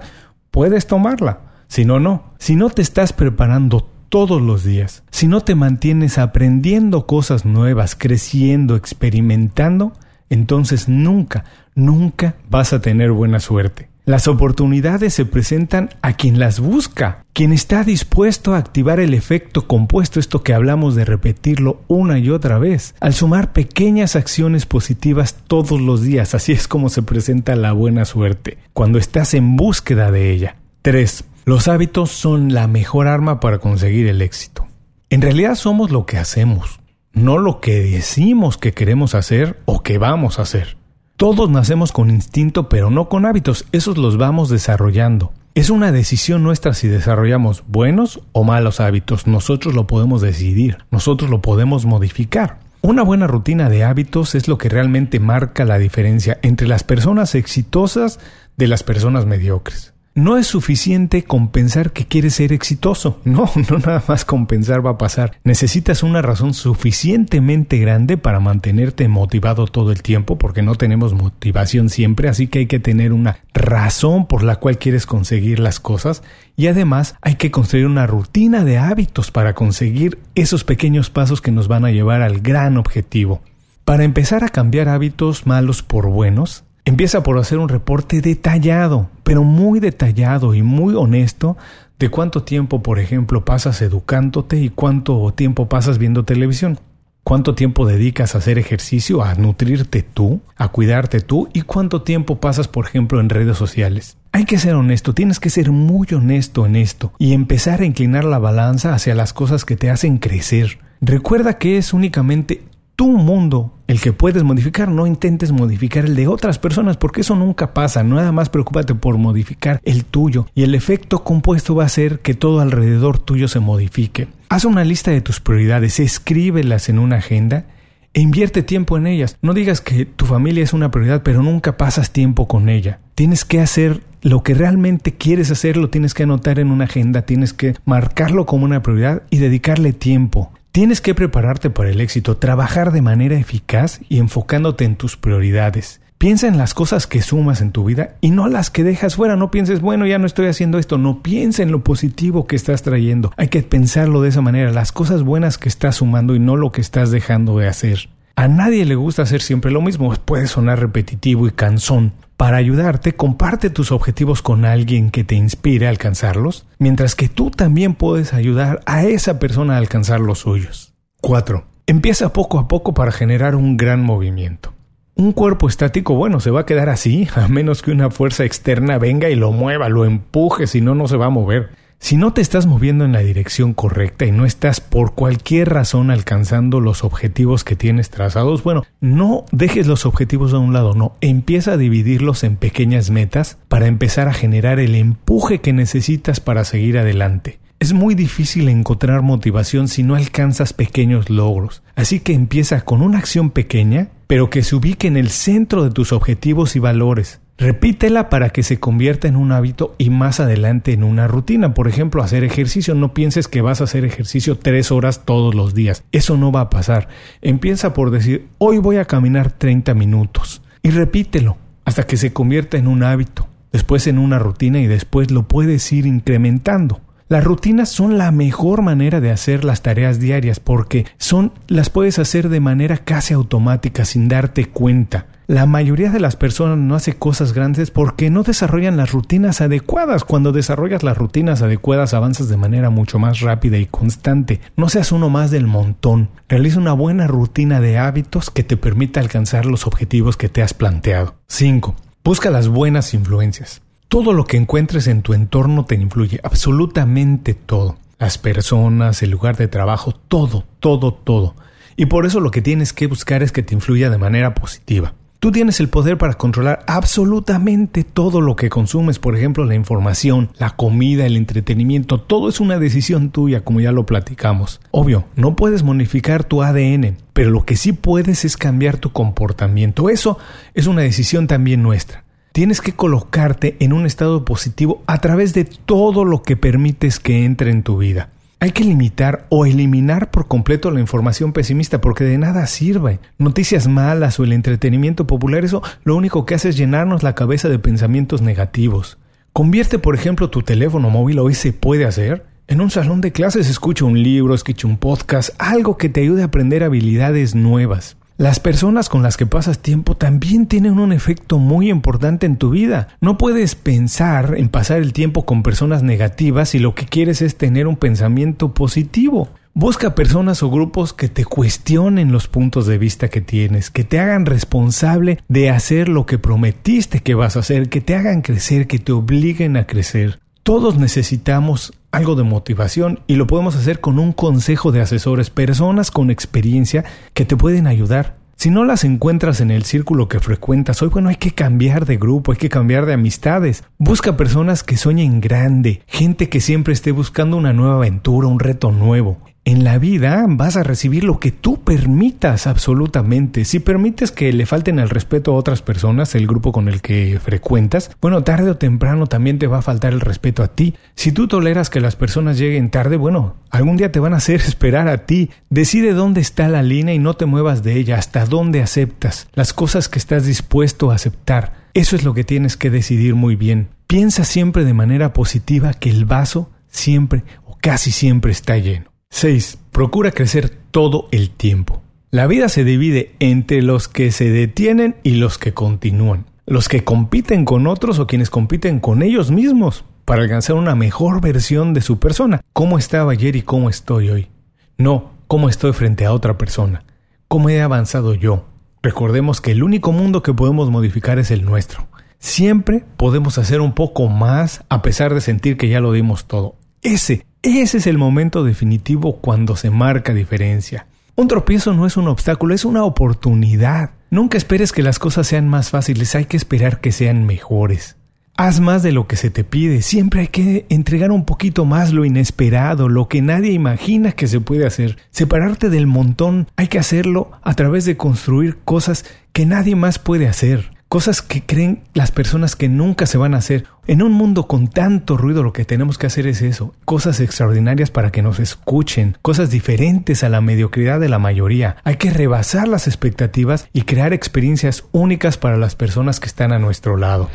puedes 0.50 0.88
tomarla. 0.88 1.42
Si 1.68 1.84
no, 1.84 2.00
no. 2.00 2.32
Si 2.40 2.56
no 2.56 2.70
te 2.70 2.82
estás 2.82 3.12
preparando 3.12 3.90
todos 4.10 4.42
los 4.42 4.64
días. 4.64 5.04
Si 5.12 5.28
no 5.28 5.42
te 5.42 5.56
mantienes 5.56 6.18
aprendiendo 6.18 7.06
cosas 7.06 7.46
nuevas, 7.46 7.96
creciendo, 7.96 8.76
experimentando, 8.76 9.94
entonces 10.30 10.90
nunca, 10.90 11.46
nunca 11.76 12.36
vas 12.50 12.74
a 12.74 12.82
tener 12.82 13.12
buena 13.12 13.40
suerte. 13.40 13.90
Las 14.08 14.30
oportunidades 14.30 15.14
se 15.14 15.26
presentan 15.26 15.90
a 16.02 16.14
quien 16.14 16.40
las 16.40 16.62
busca, 16.62 17.26
quien 17.34 17.52
está 17.52 17.84
dispuesto 17.84 18.54
a 18.54 18.58
activar 18.58 19.02
el 19.02 19.14
efecto 19.14 19.68
compuesto, 19.68 20.22
esto 20.22 20.44
que 20.44 20.54
hablamos 20.54 20.96
de 20.96 21.04
repetirlo 21.04 21.82
una 21.90 22.18
y 22.18 22.30
otra 22.30 22.58
vez, 22.58 22.96
al 23.02 23.14
sumar 23.14 23.52
pequeñas 23.52 24.16
acciones 24.16 24.66
positivas 24.66 25.36
todos 25.46 25.82
los 25.82 26.04
días, 26.04 26.36
así 26.36 26.54
es 26.54 26.70
como 26.70 26.88
se 26.88 27.04
presenta 27.04 27.58
la 27.58 27.74
buena 27.74 28.06
suerte, 28.06 28.58
cuando 28.72 28.98
estás 28.98 29.34
en 29.34 29.58
búsqueda 29.58 30.10
de 30.10 30.32
ella. 30.32 30.56
3. 30.84 31.26
Los 31.48 31.70
hábitos 31.70 32.12
son 32.12 32.54
la 32.54 32.68
mejor 32.68 33.08
arma 33.08 33.40
para 33.40 33.60
conseguir 33.60 34.08
el 34.08 34.22
éxito. 34.22 34.68
En 35.10 35.22
realidad 35.22 35.56
somos 35.56 35.92
lo 35.92 36.06
que 36.06 36.18
hacemos, 36.18 36.82
no 37.14 37.38
lo 37.38 37.62
que 37.62 37.80
decimos 37.80 38.58
que 38.58 38.74
queremos 38.74 39.16
hacer 39.16 39.58
o 39.64 39.82
que 39.82 39.98
vamos 39.98 40.40
a 40.40 40.42
hacer. 40.42 40.76
Todos 41.16 41.50
nacemos 41.50 41.94
con 41.94 42.10
instinto, 42.10 42.68
pero 42.68 42.90
no 42.90 43.08
con 43.08 43.26
hábitos, 43.26 43.66
esos 43.72 43.98
los 43.98 44.18
vamos 44.18 44.50
desarrollando. 44.50 45.32
Es 45.56 45.70
una 45.70 45.94
decisión 45.94 46.44
nuestra 46.44 46.74
si 46.74 46.90
desarrollamos 46.90 47.64
buenos 47.66 48.20
o 48.34 48.44
malos 48.44 48.82
hábitos. 48.82 49.26
Nosotros 49.26 49.74
lo 49.74 49.88
podemos 49.88 50.20
decidir, 50.20 50.80
nosotros 50.92 51.30
lo 51.30 51.42
podemos 51.42 51.86
modificar. 51.86 52.60
Una 52.82 53.04
buena 53.04 53.26
rutina 53.26 53.70
de 53.70 53.86
hábitos 53.86 54.36
es 54.36 54.50
lo 54.50 54.58
que 54.58 54.68
realmente 54.68 55.22
marca 55.22 55.64
la 55.64 55.78
diferencia 55.78 56.40
entre 56.42 56.68
las 56.68 56.84
personas 56.84 57.36
exitosas 57.36 58.20
de 58.58 58.68
las 58.68 58.84
personas 58.84 59.26
mediocres 59.26 59.94
no 60.18 60.40
es 60.40 60.48
suficiente 60.48 61.24
con 61.24 61.50
pensar 61.50 61.92
que 61.92 62.08
quieres 62.08 62.34
ser 62.34 62.52
exitoso. 62.52 63.22
No, 63.28 63.52
no 63.70 63.78
nada 63.78 64.04
más 64.08 64.26
con 64.26 64.48
pensar 64.48 64.84
va 64.84 64.92
a 64.92 64.98
pasar. 64.98 65.38
Necesitas 65.44 66.02
una 66.02 66.24
razón 66.24 66.56
suficientemente 66.56 67.78
grande 67.78 68.18
para 68.18 68.40
mantenerte 68.40 69.08
motivado 69.08 69.68
todo 69.68 69.92
el 69.92 70.02
tiempo, 70.02 70.40
porque 70.40 70.64
no 70.64 70.74
tenemos 70.74 71.14
motivación 71.14 71.90
siempre, 71.90 72.30
así 72.30 72.48
que 72.48 72.60
hay 72.60 72.66
que 72.66 72.80
tener 72.80 73.14
una 73.14 73.38
razón 73.54 74.26
por 74.26 74.42
la 74.44 74.56
cual 74.56 74.80
quieres 74.80 75.06
conseguir 75.06 75.60
las 75.60 75.80
cosas 75.80 76.24
y 76.56 76.66
además 76.66 77.16
hay 77.22 77.36
que 77.36 77.52
construir 77.52 77.86
una 77.86 78.08
rutina 78.08 78.64
de 78.64 78.80
hábitos 78.80 79.30
para 79.30 79.54
conseguir 79.54 80.18
esos 80.34 80.64
pequeños 80.64 81.12
pasos 81.12 81.42
que 81.42 81.52
nos 81.52 81.68
van 81.68 81.86
a 81.86 81.92
llevar 81.92 82.24
al 82.24 82.40
gran 82.40 82.78
objetivo. 82.78 83.42
Para 83.86 84.04
empezar 84.04 84.44
a 84.44 84.50
cambiar 84.50 84.90
hábitos 84.90 85.46
malos 85.46 85.84
por 85.84 86.08
buenos, 86.08 86.64
empieza 86.88 87.22
por 87.22 87.38
hacer 87.38 87.58
un 87.58 87.68
reporte 87.68 88.22
detallado, 88.22 89.10
pero 89.24 89.44
muy 89.44 89.82
detallado 89.82 90.56
y 90.56 90.64
muy 90.64 90.96
honesto 90.96 91.58
de 92.00 92.10
cuánto 92.10 92.44
tiempo, 92.44 92.82
por 92.82 93.00
ejemplo, 93.00 93.44
pasas 93.44 93.82
educándote 93.82 94.58
y 94.58 94.70
cuánto 94.70 95.34
tiempo 95.34 95.68
pasas 95.68 95.98
viendo 95.98 96.24
televisión. 96.24 96.80
¿Cuánto 97.26 97.56
tiempo 97.56 97.86
dedicas 97.86 98.34
a 98.34 98.38
hacer 98.38 98.58
ejercicio, 98.58 99.22
a 99.22 99.36
nutrirte 99.36 100.02
tú, 100.02 100.40
a 100.56 100.70
cuidarte 100.70 101.20
tú? 101.20 101.50
¿Y 101.52 101.64
cuánto 101.64 102.04
tiempo 102.04 102.40
pasas, 102.40 102.70
por 102.70 102.86
ejemplo, 102.86 103.20
en 103.20 103.28
redes 103.28 103.58
sociales? 103.58 104.16
Hay 104.32 104.46
que 104.46 104.58
ser 104.58 104.76
honesto, 104.76 105.14
tienes 105.14 105.42
que 105.42 105.50
ser 105.50 105.72
muy 105.72 106.08
honesto 106.14 106.66
en 106.66 106.78
esto 106.78 107.12
y 107.20 107.34
empezar 107.34 107.82
a 107.82 107.86
inclinar 107.86 108.24
la 108.24 108.40
balanza 108.40 108.94
hacia 108.94 109.14
las 109.14 109.34
cosas 109.34 109.66
que 109.66 109.76
te 109.76 109.90
hacen 109.90 110.20
crecer. 110.20 110.80
Recuerda 111.02 111.58
que 111.58 111.78
es 111.78 111.92
únicamente 111.92 112.64
tu 112.98 113.12
mundo 113.12 113.76
el 113.86 114.02
que 114.02 114.12
puedes 114.12 114.44
modificar, 114.44 114.90
no 114.90 115.06
intentes 115.08 115.52
modificar 115.52 116.04
el 116.04 116.16
de 116.16 116.28
otras 116.28 116.58
personas 116.58 116.98
porque 116.98 117.22
eso 117.22 117.36
nunca 117.36 117.74
pasa, 117.74 118.04
nada 118.04 118.32
más 118.32 118.50
preocúpate 118.50 118.96
por 118.96 119.18
modificar 119.18 119.80
el 119.86 120.04
tuyo 120.04 120.48
y 120.56 120.64
el 120.64 120.74
efecto 120.74 121.24
compuesto 121.24 121.76
va 121.76 121.86
a 121.86 121.90
ser 121.90 122.20
que 122.20 122.34
todo 122.34 122.60
alrededor 122.60 123.20
tuyo 123.20 123.48
se 123.48 123.60
modifique. 123.60 124.28
Haz 124.50 124.66
una 124.66 124.84
lista 124.84 125.12
de 125.12 125.22
tus 125.22 125.40
prioridades, 125.40 126.00
escríbelas 126.00 126.90
en 126.90 126.98
una 126.98 127.18
agenda 127.18 127.68
e 128.16 128.22
invierte 128.22 128.64
tiempo 128.64 128.98
en 128.98 129.06
ellas. 129.06 129.38
No 129.44 129.54
digas 129.54 129.80
que 129.80 130.08
tu 130.08 130.26
familia 130.26 130.64
es 130.64 130.74
una 130.74 130.90
prioridad 130.90 131.22
pero 131.22 131.44
nunca 131.44 131.78
pasas 131.78 132.12
tiempo 132.12 132.48
con 132.48 132.68
ella. 132.68 133.00
Tienes 133.14 133.46
que 133.46 133.62
hacer 133.62 134.02
lo 134.24 134.42
que 134.42 134.56
realmente 134.56 135.14
quieres 135.14 135.52
hacer, 135.52 135.78
lo 135.78 135.92
tienes 135.92 136.16
que 136.16 136.24
anotar 136.24 136.58
en 136.58 136.72
una 136.72 136.86
agenda, 136.86 137.22
tienes 137.22 137.54
que 137.54 137.76
marcarlo 137.86 138.48
como 138.48 138.66
una 138.66 138.82
prioridad 138.82 139.22
y 139.30 139.38
dedicarle 139.38 139.94
tiempo. 139.94 140.52
Tienes 140.78 141.02
que 141.02 141.16
prepararte 141.16 141.72
para 141.72 141.90
el 141.90 142.00
éxito, 142.00 142.38
trabajar 142.38 142.92
de 142.92 143.02
manera 143.02 143.36
eficaz 143.36 144.00
y 144.10 144.20
enfocándote 144.20 144.86
en 144.86 144.96
tus 144.96 145.18
prioridades. 145.18 146.02
Piensa 146.20 146.48
en 146.48 146.60
las 146.60 146.76
cosas 146.76 147.08
que 147.08 147.24
sumas 147.24 147.62
en 147.62 147.72
tu 147.72 147.84
vida 147.84 148.18
y 148.22 148.30
no 148.30 148.48
las 148.48 148.70
que 148.70 148.84
dejas 148.84 149.16
fuera. 149.16 149.36
No 149.36 149.50
pienses, 149.50 149.82
bueno, 149.82 150.06
ya 150.06 150.20
no 150.20 150.28
estoy 150.28 150.46
haciendo 150.46 150.78
esto. 150.78 151.00
No 151.00 151.24
piensa 151.24 151.64
en 151.64 151.72
lo 151.72 151.84
positivo 151.84 152.46
que 152.46 152.56
estás 152.56 152.84
trayendo. 152.84 153.34
Hay 153.38 153.48
que 153.48 153.64
pensarlo 153.64 154.22
de 154.22 154.30
esa 154.30 154.42
manera. 154.42 154.72
Las 154.72 154.92
cosas 154.92 155.24
buenas 155.24 155.58
que 155.58 155.68
estás 155.68 155.96
sumando 155.96 156.36
y 156.36 156.40
no 156.40 156.56
lo 156.56 156.72
que 156.72 156.82
estás 156.82 157.10
dejando 157.10 157.58
de 157.58 157.68
hacer. 157.68 158.10
A 158.36 158.48
nadie 158.48 158.86
le 158.86 158.94
gusta 158.94 159.24
hacer 159.24 159.42
siempre 159.42 159.72
lo 159.72 159.82
mismo. 159.82 160.14
Puede 160.26 160.46
sonar 160.46 160.80
repetitivo 160.80 161.48
y 161.48 161.52
cansón. 161.54 162.14
Para 162.38 162.58
ayudarte, 162.58 163.16
comparte 163.16 163.72
tus 163.72 163.92
objetivos 163.92 164.44
con 164.44 164.64
alguien 164.64 165.10
que 165.10 165.24
te 165.24 165.34
inspire 165.34 165.88
a 165.88 165.90
alcanzarlos, 165.90 166.68
mientras 166.78 167.16
que 167.16 167.30
tú 167.30 167.50
también 167.50 167.96
puedes 167.96 168.32
ayudar 168.32 168.82
a 168.86 169.06
esa 169.06 169.40
persona 169.40 169.74
a 169.74 169.78
alcanzar 169.80 170.20
los 170.20 170.40
suyos. 170.40 170.94
4. 171.22 171.66
Empieza 171.88 172.34
poco 172.34 172.60
a 172.60 172.68
poco 172.68 172.94
para 172.94 173.12
generar 173.12 173.56
un 173.56 173.76
gran 173.76 174.04
movimiento. 174.04 174.72
Un 175.16 175.32
cuerpo 175.32 175.68
estático, 175.68 176.14
bueno, 176.14 176.40
se 176.40 176.52
va 176.52 176.60
a 176.60 176.66
quedar 176.68 176.90
así, 176.90 177.28
a 177.36 177.48
menos 177.48 177.82
que 177.82 177.90
una 177.90 178.12
fuerza 178.12 178.46
externa 178.46 179.00
venga 179.00 179.32
y 179.32 179.36
lo 179.36 179.52
mueva, 179.52 179.90
lo 179.90 180.06
empuje, 180.06 180.68
si 180.68 180.80
no, 180.80 180.94
no 180.94 181.08
se 181.08 181.18
va 181.18 181.26
a 181.26 181.32
mover. 181.32 181.72
Si 182.00 182.16
no 182.16 182.32
te 182.32 182.42
estás 182.42 182.68
moviendo 182.68 183.06
en 183.06 183.12
la 183.12 183.20
dirección 183.20 183.74
correcta 183.74 184.26
y 184.26 184.32
no 184.32 184.46
estás 184.46 184.80
por 184.80 185.14
cualquier 185.14 185.70
razón 185.70 186.12
alcanzando 186.12 186.80
los 186.80 187.04
objetivos 187.04 187.64
que 187.64 187.76
tienes 187.76 188.10
trazados, 188.10 188.64
bueno, 188.64 188.84
no 189.02 189.46
dejes 189.52 189.88
los 189.88 190.06
objetivos 190.06 190.54
a 190.54 190.60
un 190.60 190.74
lado, 190.74 190.94
no, 190.94 191.16
empieza 191.22 191.74
a 191.74 191.78
dividirlos 191.78 192.44
en 192.44 192.56
pequeñas 192.56 193.10
metas 193.10 193.58
para 193.68 193.88
empezar 193.88 194.28
a 194.28 194.34
generar 194.34 194.80
el 194.80 194.96
empuje 194.96 195.60
que 195.60 195.74
necesitas 195.74 196.40
para 196.40 196.64
seguir 196.64 196.98
adelante. 196.98 197.60
Es 197.80 197.94
muy 197.94 198.16
difícil 198.16 198.70
encontrar 198.70 199.22
motivación 199.22 199.88
si 199.88 200.02
no 200.02 200.16
alcanzas 200.16 200.74
pequeños 200.74 201.30
logros, 201.30 201.84
así 201.96 202.20
que 202.20 202.34
empieza 202.34 202.82
con 202.82 203.02
una 203.02 203.20
acción 203.20 203.52
pequeña, 203.52 204.10
pero 204.28 204.50
que 204.50 204.64
se 204.64 204.76
ubique 204.76 205.08
en 205.08 205.18
el 205.18 205.30
centro 205.30 205.84
de 205.84 205.92
tus 205.92 206.12
objetivos 206.12 206.76
y 206.76 206.80
valores. 206.80 207.40
Repítela 207.58 208.30
para 208.30 208.50
que 208.50 208.62
se 208.62 208.80
convierta 208.80 209.28
en 209.28 209.36
un 209.36 209.52
hábito 209.52 209.96
y 209.98 210.12
más 210.12 210.40
adelante 210.40 210.94
en 210.94 211.04
una 211.04 211.28
rutina. 211.28 211.74
Por 211.74 211.88
ejemplo, 211.88 212.22
hacer 212.22 212.44
ejercicio. 212.44 212.94
No 212.94 213.16
pienses 213.16 213.48
que 213.48 213.62
vas 213.62 213.82
a 213.82 213.86
hacer 213.86 214.06
ejercicio 214.06 214.60
tres 214.60 214.92
horas 214.92 215.26
todos 215.26 215.56
los 215.56 215.74
días. 215.74 216.04
Eso 216.12 216.38
no 216.38 216.52
va 216.52 216.62
a 216.62 216.70
pasar. 216.70 217.08
Empieza 217.42 217.96
por 217.96 218.12
decir, 218.12 218.48
hoy 218.60 218.78
voy 218.78 218.98
a 218.98 219.06
caminar 219.06 219.52
30 219.52 219.96
minutos. 219.96 220.62
Y 220.84 220.92
repítelo 220.92 221.58
hasta 221.84 222.06
que 222.06 222.18
se 222.18 222.32
convierta 222.32 222.78
en 222.78 222.88
un 222.88 223.02
hábito. 223.02 223.48
Después 223.72 224.06
en 224.06 224.20
una 224.20 224.38
rutina 224.38 224.80
y 224.80 224.86
después 224.86 225.32
lo 225.32 225.48
puedes 225.48 225.92
ir 225.92 226.06
incrementando. 226.06 227.02
Las 227.28 227.44
rutinas 227.44 227.90
son 227.90 228.20
la 228.20 228.32
mejor 228.32 228.84
manera 228.84 229.20
de 229.20 229.32
hacer 229.32 229.66
las 229.66 229.82
tareas 229.82 230.20
diarias 230.20 230.60
porque 230.60 231.06
son 231.18 231.52
las 231.68 231.90
puedes 231.90 232.20
hacer 232.20 232.50
de 232.50 232.60
manera 232.60 232.98
casi 232.98 233.34
automática 233.34 234.06
sin 234.06 234.30
darte 234.30 234.68
cuenta. 234.68 235.26
La 235.48 235.66
mayoría 235.66 236.12
de 236.12 236.20
las 236.20 236.36
personas 236.36 236.78
no 236.78 236.94
hace 236.94 237.14
cosas 237.14 237.54
grandes 237.54 237.90
porque 237.90 238.30
no 238.30 238.44
desarrollan 238.44 238.98
las 238.98 239.14
rutinas 239.14 239.62
adecuadas. 239.62 240.26
Cuando 240.26 240.52
desarrollas 240.52 241.04
las 241.04 241.18
rutinas 241.18 241.62
adecuadas 241.62 242.14
avanzas 242.14 242.50
de 242.50 242.58
manera 242.58 242.90
mucho 242.90 243.18
más 243.18 243.40
rápida 243.40 243.78
y 243.78 243.86
constante. 243.86 244.60
No 244.76 244.90
seas 244.90 245.14
uno 245.14 245.30
más 245.30 245.50
del 245.50 245.66
montón. 245.66 246.28
Realiza 246.50 246.80
una 246.80 246.92
buena 246.92 247.28
rutina 247.28 247.80
de 247.80 247.98
hábitos 247.98 248.50
que 248.50 248.64
te 248.64 248.76
permita 248.76 249.22
alcanzar 249.22 249.66
los 249.66 249.88
objetivos 249.88 250.36
que 250.36 250.50
te 250.50 250.62
has 250.62 250.74
planteado. 250.74 251.36
5. 251.48 251.96
Busca 252.26 252.50
las 252.50 252.68
buenas 252.68 253.14
influencias. 253.14 253.82
Todo 254.10 254.34
lo 254.34 254.44
que 254.44 254.58
encuentres 254.58 255.08
en 255.08 255.22
tu 255.22 255.34
entorno 255.34 255.86
te 255.86 255.96
influye, 255.96 256.42
absolutamente 256.44 257.54
todo. 257.54 257.96
Las 258.20 258.38
personas, 258.38 259.24
el 259.24 259.32
lugar 259.32 259.56
de 259.56 259.70
trabajo, 259.70 260.12
todo, 260.12 260.66
todo, 260.82 261.14
todo. 261.14 261.56
Y 261.96 262.08
por 262.08 262.26
eso 262.26 262.42
lo 262.42 262.52
que 262.52 262.62
tienes 262.62 262.92
que 262.92 263.08
buscar 263.08 263.44
es 263.44 263.54
que 263.54 263.64
te 263.64 263.74
influya 263.74 264.10
de 264.10 264.18
manera 264.18 264.54
positiva. 264.54 265.14
Tú 265.40 265.52
tienes 265.52 265.80
el 265.80 265.88
poder 265.88 266.18
para 266.18 266.34
controlar 266.34 266.84
absolutamente 266.88 268.04
todo 268.04 268.42
lo 268.42 268.56
que 268.56 268.70
consumes, 268.70 269.20
por 269.20 269.38
ejemplo, 269.38 269.66
la 269.66 269.76
información, 269.76 270.50
la 270.58 270.72
comida, 270.72 271.28
el 271.28 271.38
entretenimiento, 271.38 272.20
todo 272.20 272.50
es 272.50 272.60
una 272.60 272.80
decisión 272.80 273.30
tuya, 273.30 273.64
como 273.64 273.80
ya 273.80 273.92
lo 273.92 274.08
platicamos. 274.08 274.82
Obvio, 274.90 275.26
no 275.36 275.56
puedes 275.56 275.84
modificar 275.84 276.44
tu 276.44 276.64
ADN, 276.64 277.18
pero 277.34 277.52
lo 277.52 277.66
que 277.66 277.76
sí 277.76 277.94
puedes 277.94 278.46
es 278.46 278.58
cambiar 278.58 278.98
tu 278.98 279.12
comportamiento. 279.12 280.10
Eso 280.10 280.40
es 280.74 280.88
una 280.88 281.04
decisión 281.04 281.46
también 281.46 281.84
nuestra. 281.84 282.24
Tienes 282.52 282.82
que 282.82 282.94
colocarte 282.94 283.78
en 283.80 283.94
un 283.94 284.08
estado 284.08 284.44
positivo 284.44 285.04
a 285.06 285.20
través 285.22 285.54
de 285.54 285.66
todo 285.66 286.26
lo 286.26 286.42
que 286.42 286.58
permites 286.58 287.20
que 287.20 287.46
entre 287.46 287.70
en 287.70 287.84
tu 287.84 288.00
vida. 288.00 288.32
Hay 288.60 288.72
que 288.72 288.84
limitar 288.84 289.46
o 289.50 289.68
eliminar 289.68 290.32
por 290.32 290.48
completo 290.48 290.90
la 290.90 291.00
información 291.00 291.54
pesimista 291.54 292.02
porque 292.02 292.24
de 292.24 292.40
nada 292.40 292.66
sirve. 292.66 293.20
Noticias 293.38 293.88
malas 293.88 294.40
o 294.40 294.44
el 294.44 294.52
entretenimiento 294.52 295.28
popular, 295.28 295.64
eso 295.64 295.84
lo 296.04 296.16
único 296.16 296.48
que 296.48 296.56
hace 296.56 296.70
es 296.70 296.78
llenarnos 296.78 297.22
la 297.22 297.36
cabeza 297.36 297.70
de 297.70 297.78
pensamientos 297.78 298.42
negativos. 298.42 299.20
Convierte, 299.54 300.00
por 300.00 300.16
ejemplo, 300.16 300.50
tu 300.50 300.64
teléfono 300.64 301.12
móvil, 301.12 301.38
hoy 301.38 301.54
se 301.54 301.72
puede 301.72 302.06
hacer, 302.06 302.46
en 302.68 302.82
un 302.82 302.90
salón 302.90 303.22
de 303.22 303.32
clases, 303.32 303.70
escucha 303.70 304.06
un 304.06 304.24
libro, 304.24 304.56
escucha 304.56 304.88
un 304.88 304.98
podcast, 304.98 305.52
algo 305.60 305.98
que 305.98 306.10
te 306.10 306.22
ayude 306.22 306.42
a 306.42 306.46
aprender 306.46 306.84
habilidades 306.84 307.54
nuevas. 307.54 308.18
Las 308.38 308.60
personas 308.60 309.10
con 309.10 309.24
las 309.24 309.36
que 309.36 309.48
pasas 309.48 309.80
tiempo 309.80 310.16
también 310.16 310.68
tienen 310.68 311.00
un 311.00 311.12
efecto 311.12 311.58
muy 311.58 311.90
importante 311.90 312.46
en 312.46 312.58
tu 312.58 312.70
vida. 312.70 313.08
No 313.20 313.36
puedes 313.36 313.74
pensar 313.74 314.54
en 314.58 314.70
pasar 314.70 315.00
el 315.00 315.12
tiempo 315.12 315.44
con 315.44 315.64
personas 315.64 316.04
negativas 316.04 316.70
si 316.70 316.78
lo 316.78 316.94
que 316.94 317.08
quieres 317.08 317.42
es 317.42 317.58
tener 317.58 317.88
un 317.88 317.96
pensamiento 317.96 318.76
positivo. 318.76 319.50
Busca 319.74 320.14
personas 320.14 320.62
o 320.62 320.70
grupos 320.70 321.14
que 321.14 321.30
te 321.30 321.46
cuestionen 321.46 322.32
los 322.32 322.48
puntos 322.48 322.86
de 322.86 323.00
vista 323.00 323.28
que 323.28 323.42
tienes, 323.42 323.90
que 323.90 324.04
te 324.04 324.20
hagan 324.20 324.46
responsable 324.46 325.40
de 325.48 325.72
hacer 325.72 326.08
lo 326.08 326.28
que 326.28 326.38
prometiste 326.38 327.22
que 327.22 327.34
vas 327.34 327.56
a 327.56 327.62
hacer, 327.62 327.90
que 327.90 328.02
te 328.02 328.14
hagan 328.14 328.44
crecer, 328.44 328.86
que 328.86 329.00
te 329.00 329.14
obliguen 329.14 329.78
a 329.78 329.88
crecer. 329.88 330.40
Todos 330.68 330.98
necesitamos 331.00 331.94
algo 332.12 332.36
de 332.36 332.44
motivación 332.44 333.22
y 333.26 333.36
lo 333.36 333.48
podemos 333.48 333.78
hacer 333.78 334.02
con 334.02 334.20
un 334.20 334.34
consejo 334.34 334.92
de 334.92 335.00
asesores, 335.00 335.50
personas 335.50 336.12
con 336.12 336.30
experiencia 336.30 337.06
que 337.34 337.46
te 337.46 337.56
pueden 337.56 337.88
ayudar. 337.88 338.36
Si 338.58 338.70
no 338.70 338.84
las 338.84 339.06
encuentras 339.06 339.62
en 339.62 339.72
el 339.72 339.86
círculo 339.86 340.28
que 340.28 340.42
frecuentas 340.42 341.02
hoy, 341.02 341.08
bueno, 341.08 341.30
hay 341.30 341.38
que 341.38 341.52
cambiar 341.52 342.06
de 342.06 342.18
grupo, 342.18 342.52
hay 342.52 342.58
que 342.58 342.68
cambiar 342.68 343.06
de 343.06 343.14
amistades. 343.14 343.86
Busca 343.98 344.36
personas 344.36 344.84
que 344.84 344.98
sueñen 344.98 345.40
grande, 345.40 346.02
gente 346.06 346.50
que 346.50 346.60
siempre 346.60 346.94
esté 346.94 347.14
buscando 347.14 347.56
una 347.56 347.72
nueva 347.72 347.96
aventura, 347.96 348.50
un 348.50 348.60
reto 348.60 348.92
nuevo. 348.92 349.38
En 349.68 349.84
la 349.84 349.98
vida 349.98 350.46
vas 350.48 350.78
a 350.78 350.84
recibir 350.84 351.26
lo 351.26 351.42
que 351.42 351.52
tú 351.52 351.84
permitas 351.84 352.68
absolutamente. 352.68 353.66
Si 353.66 353.80
permites 353.80 354.32
que 354.32 354.54
le 354.54 354.66
falten 354.66 354.98
el 354.98 355.10
respeto 355.10 355.52
a 355.52 355.56
otras 355.56 355.82
personas, 355.82 356.36
el 356.36 356.48
grupo 356.48 356.72
con 356.72 356.88
el 356.88 357.02
que 357.02 357.38
frecuentas, 357.44 358.12
bueno, 358.22 358.46
tarde 358.46 358.70
o 358.70 358.78
temprano 358.78 359.28
también 359.28 359.60
te 359.60 359.68
va 359.68 359.80
a 359.80 359.82
faltar 359.82 360.14
el 360.14 360.22
respeto 360.22 360.64
a 360.64 360.70
ti. 360.70 360.94
Si 361.16 361.34
tú 361.34 361.50
toleras 361.50 361.90
que 361.90 362.00
las 362.00 362.16
personas 362.16 362.58
lleguen 362.58 362.92
tarde, 362.92 363.18
bueno, 363.18 363.58
algún 363.70 363.98
día 363.98 364.10
te 364.10 364.22
van 364.22 364.34
a 364.34 364.38
hacer 364.38 364.62
esperar 364.66 365.10
a 365.10 365.26
ti. 365.26 365.50
Decide 365.70 366.14
dónde 366.14 366.40
está 366.40 366.70
la 366.70 366.82
línea 366.82 367.14
y 367.14 367.20
no 367.20 367.34
te 367.34 367.46
muevas 367.46 367.84
de 367.84 367.98
ella, 367.98 368.18
hasta 368.18 368.46
dónde 368.46 368.82
aceptas 368.82 369.50
las 369.52 369.74
cosas 369.74 370.08
que 370.08 370.20
estás 370.20 370.46
dispuesto 370.46 371.12
a 371.12 371.16
aceptar. 371.16 371.90
Eso 371.94 372.16
es 372.16 372.24
lo 372.24 372.34
que 372.34 372.46
tienes 372.46 372.78
que 372.78 372.90
decidir 372.90 373.36
muy 373.36 373.58
bien. 373.58 373.90
Piensa 374.08 374.46
siempre 374.46 374.86
de 374.86 374.94
manera 374.94 375.34
positiva 375.34 375.94
que 375.94 376.10
el 376.10 376.24
vaso 376.24 376.72
siempre 376.88 377.44
o 377.66 377.78
casi 377.82 378.12
siempre 378.12 378.54
está 378.54 378.78
lleno. 378.78 379.17
6. 379.30 379.78
Procura 379.92 380.32
crecer 380.32 380.70
todo 380.92 381.28
el 381.32 381.50
tiempo. 381.50 382.02
La 382.32 382.48
vida 382.48 382.70
se 382.70 382.84
divide 382.84 383.36
entre 383.40 383.82
los 383.82 384.08
que 384.08 384.32
se 384.32 384.50
detienen 384.50 385.16
y 385.24 385.36
los 385.36 385.58
que 385.58 385.74
continúan. 385.74 386.46
Los 386.66 386.90
que 386.90 387.04
compiten 387.04 387.64
con 387.64 387.88
otros 387.88 388.20
o 388.20 388.28
quienes 388.28 388.50
compiten 388.50 389.00
con 389.00 389.22
ellos 389.22 389.52
mismos 389.52 390.04
para 390.26 390.42
alcanzar 390.42 390.76
una 390.76 390.94
mejor 390.94 391.40
versión 391.40 391.94
de 391.94 392.02
su 392.02 392.20
persona. 392.20 392.60
¿Cómo 392.74 392.98
estaba 392.98 393.32
ayer 393.32 393.56
y 393.56 393.62
cómo 393.62 393.90
estoy 393.90 394.30
hoy? 394.30 394.50
No, 394.98 395.32
cómo 395.48 395.70
estoy 395.70 395.94
frente 395.94 396.26
a 396.26 396.34
otra 396.34 396.58
persona. 396.58 397.06
¿Cómo 397.48 397.70
he 397.70 397.82
avanzado 397.82 398.34
yo? 398.34 398.66
Recordemos 399.02 399.62
que 399.62 399.72
el 399.72 399.84
único 399.84 400.12
mundo 400.12 400.44
que 400.44 400.54
podemos 400.54 400.92
modificar 400.92 401.40
es 401.40 401.50
el 401.50 401.64
nuestro. 401.64 402.08
Siempre 402.40 403.06
podemos 403.16 403.58
hacer 403.58 403.80
un 403.80 403.94
poco 403.94 404.28
más 404.28 404.84
a 404.90 405.02
pesar 405.02 405.34
de 405.34 405.40
sentir 405.40 405.78
que 405.78 405.88
ya 405.88 406.02
lo 406.02 406.12
dimos 406.12 406.46
todo. 406.46 406.76
Ese, 407.02 407.46
ese 407.64 407.98
es 407.98 408.08
el 408.08 408.18
momento 408.18 408.64
definitivo 408.64 409.38
cuando 409.38 409.76
se 409.76 409.90
marca 409.90 410.34
diferencia. 410.34 411.08
Un 411.36 411.48
tropiezo 411.48 411.94
no 411.94 412.06
es 412.06 412.18
un 412.18 412.28
obstáculo, 412.28 412.74
es 412.74 412.86
una 412.86 413.04
oportunidad. 413.04 414.12
Nunca 414.30 414.58
esperes 414.58 414.92
que 414.92 415.04
las 415.04 415.20
cosas 415.20 415.48
sean 415.48 415.68
más 415.70 415.90
fáciles, 415.90 416.36
hay 416.36 416.46
que 416.46 416.58
esperar 416.58 417.00
que 417.00 417.12
sean 417.12 417.46
mejores. 417.46 418.18
Haz 418.58 418.80
más 418.80 419.04
de 419.04 419.12
lo 419.12 419.28
que 419.28 419.36
se 419.36 419.52
te 419.52 419.64
pide, 419.64 420.02
siempre 420.02 420.42
hay 420.42 420.48
que 420.48 420.88
entregar 420.90 421.32
un 421.32 421.46
poquito 421.46 421.86
más 421.86 422.12
lo 422.12 422.26
inesperado, 422.26 423.08
lo 423.08 423.28
que 423.28 423.44
nadie 423.44 423.72
imagina 423.72 424.32
que 424.32 424.48
se 424.48 424.60
puede 424.60 424.88
hacer. 424.88 425.18
Separarte 425.30 425.92
del 425.92 426.08
montón, 426.08 426.68
hay 426.76 426.88
que 426.88 426.98
hacerlo 426.98 427.52
a 427.62 427.76
través 427.76 428.06
de 428.06 428.18
construir 428.18 428.78
cosas 428.84 429.26
que 429.54 429.68
nadie 429.68 429.96
más 429.96 430.18
puede 430.18 430.48
hacer 430.48 430.97
cosas 431.10 431.42
que 431.42 431.66
creen 431.66 432.04
las 432.14 432.32
personas 432.32 432.76
que 432.76 432.90
nunca 432.90 433.26
se 433.26 433.38
van 433.38 433.54
a 433.54 433.58
hacer. 433.58 433.86
En 434.08 434.22
un 434.22 434.32
mundo 434.32 434.68
con 434.68 434.88
tanto 434.88 435.38
ruido 435.38 435.64
lo 435.64 435.74
que 435.74 435.86
tenemos 435.86 436.18
que 436.18 436.28
hacer 436.28 436.48
es 436.48 436.62
eso, 436.62 436.94
cosas 437.06 437.40
extraordinarias 437.40 438.12
para 438.12 438.32
que 438.32 438.42
nos 438.42 438.60
escuchen, 438.60 439.38
cosas 439.42 439.70
diferentes 439.70 440.44
a 440.44 440.50
la 440.50 440.62
mediocridad 440.62 441.20
de 441.20 441.30
la 441.30 441.40
mayoría. 441.40 441.98
Hay 442.04 442.16
que 442.16 442.32
rebasar 442.32 442.88
las 442.88 443.08
expectativas 443.08 443.88
y 443.94 444.04
crear 444.04 444.34
experiencias 444.34 445.06
únicas 445.12 445.58
para 445.58 445.78
las 445.78 445.96
personas 445.96 446.40
que 446.40 446.48
están 446.48 446.72
a 446.72 446.80
nuestro 446.80 447.18
lado. 447.18 447.50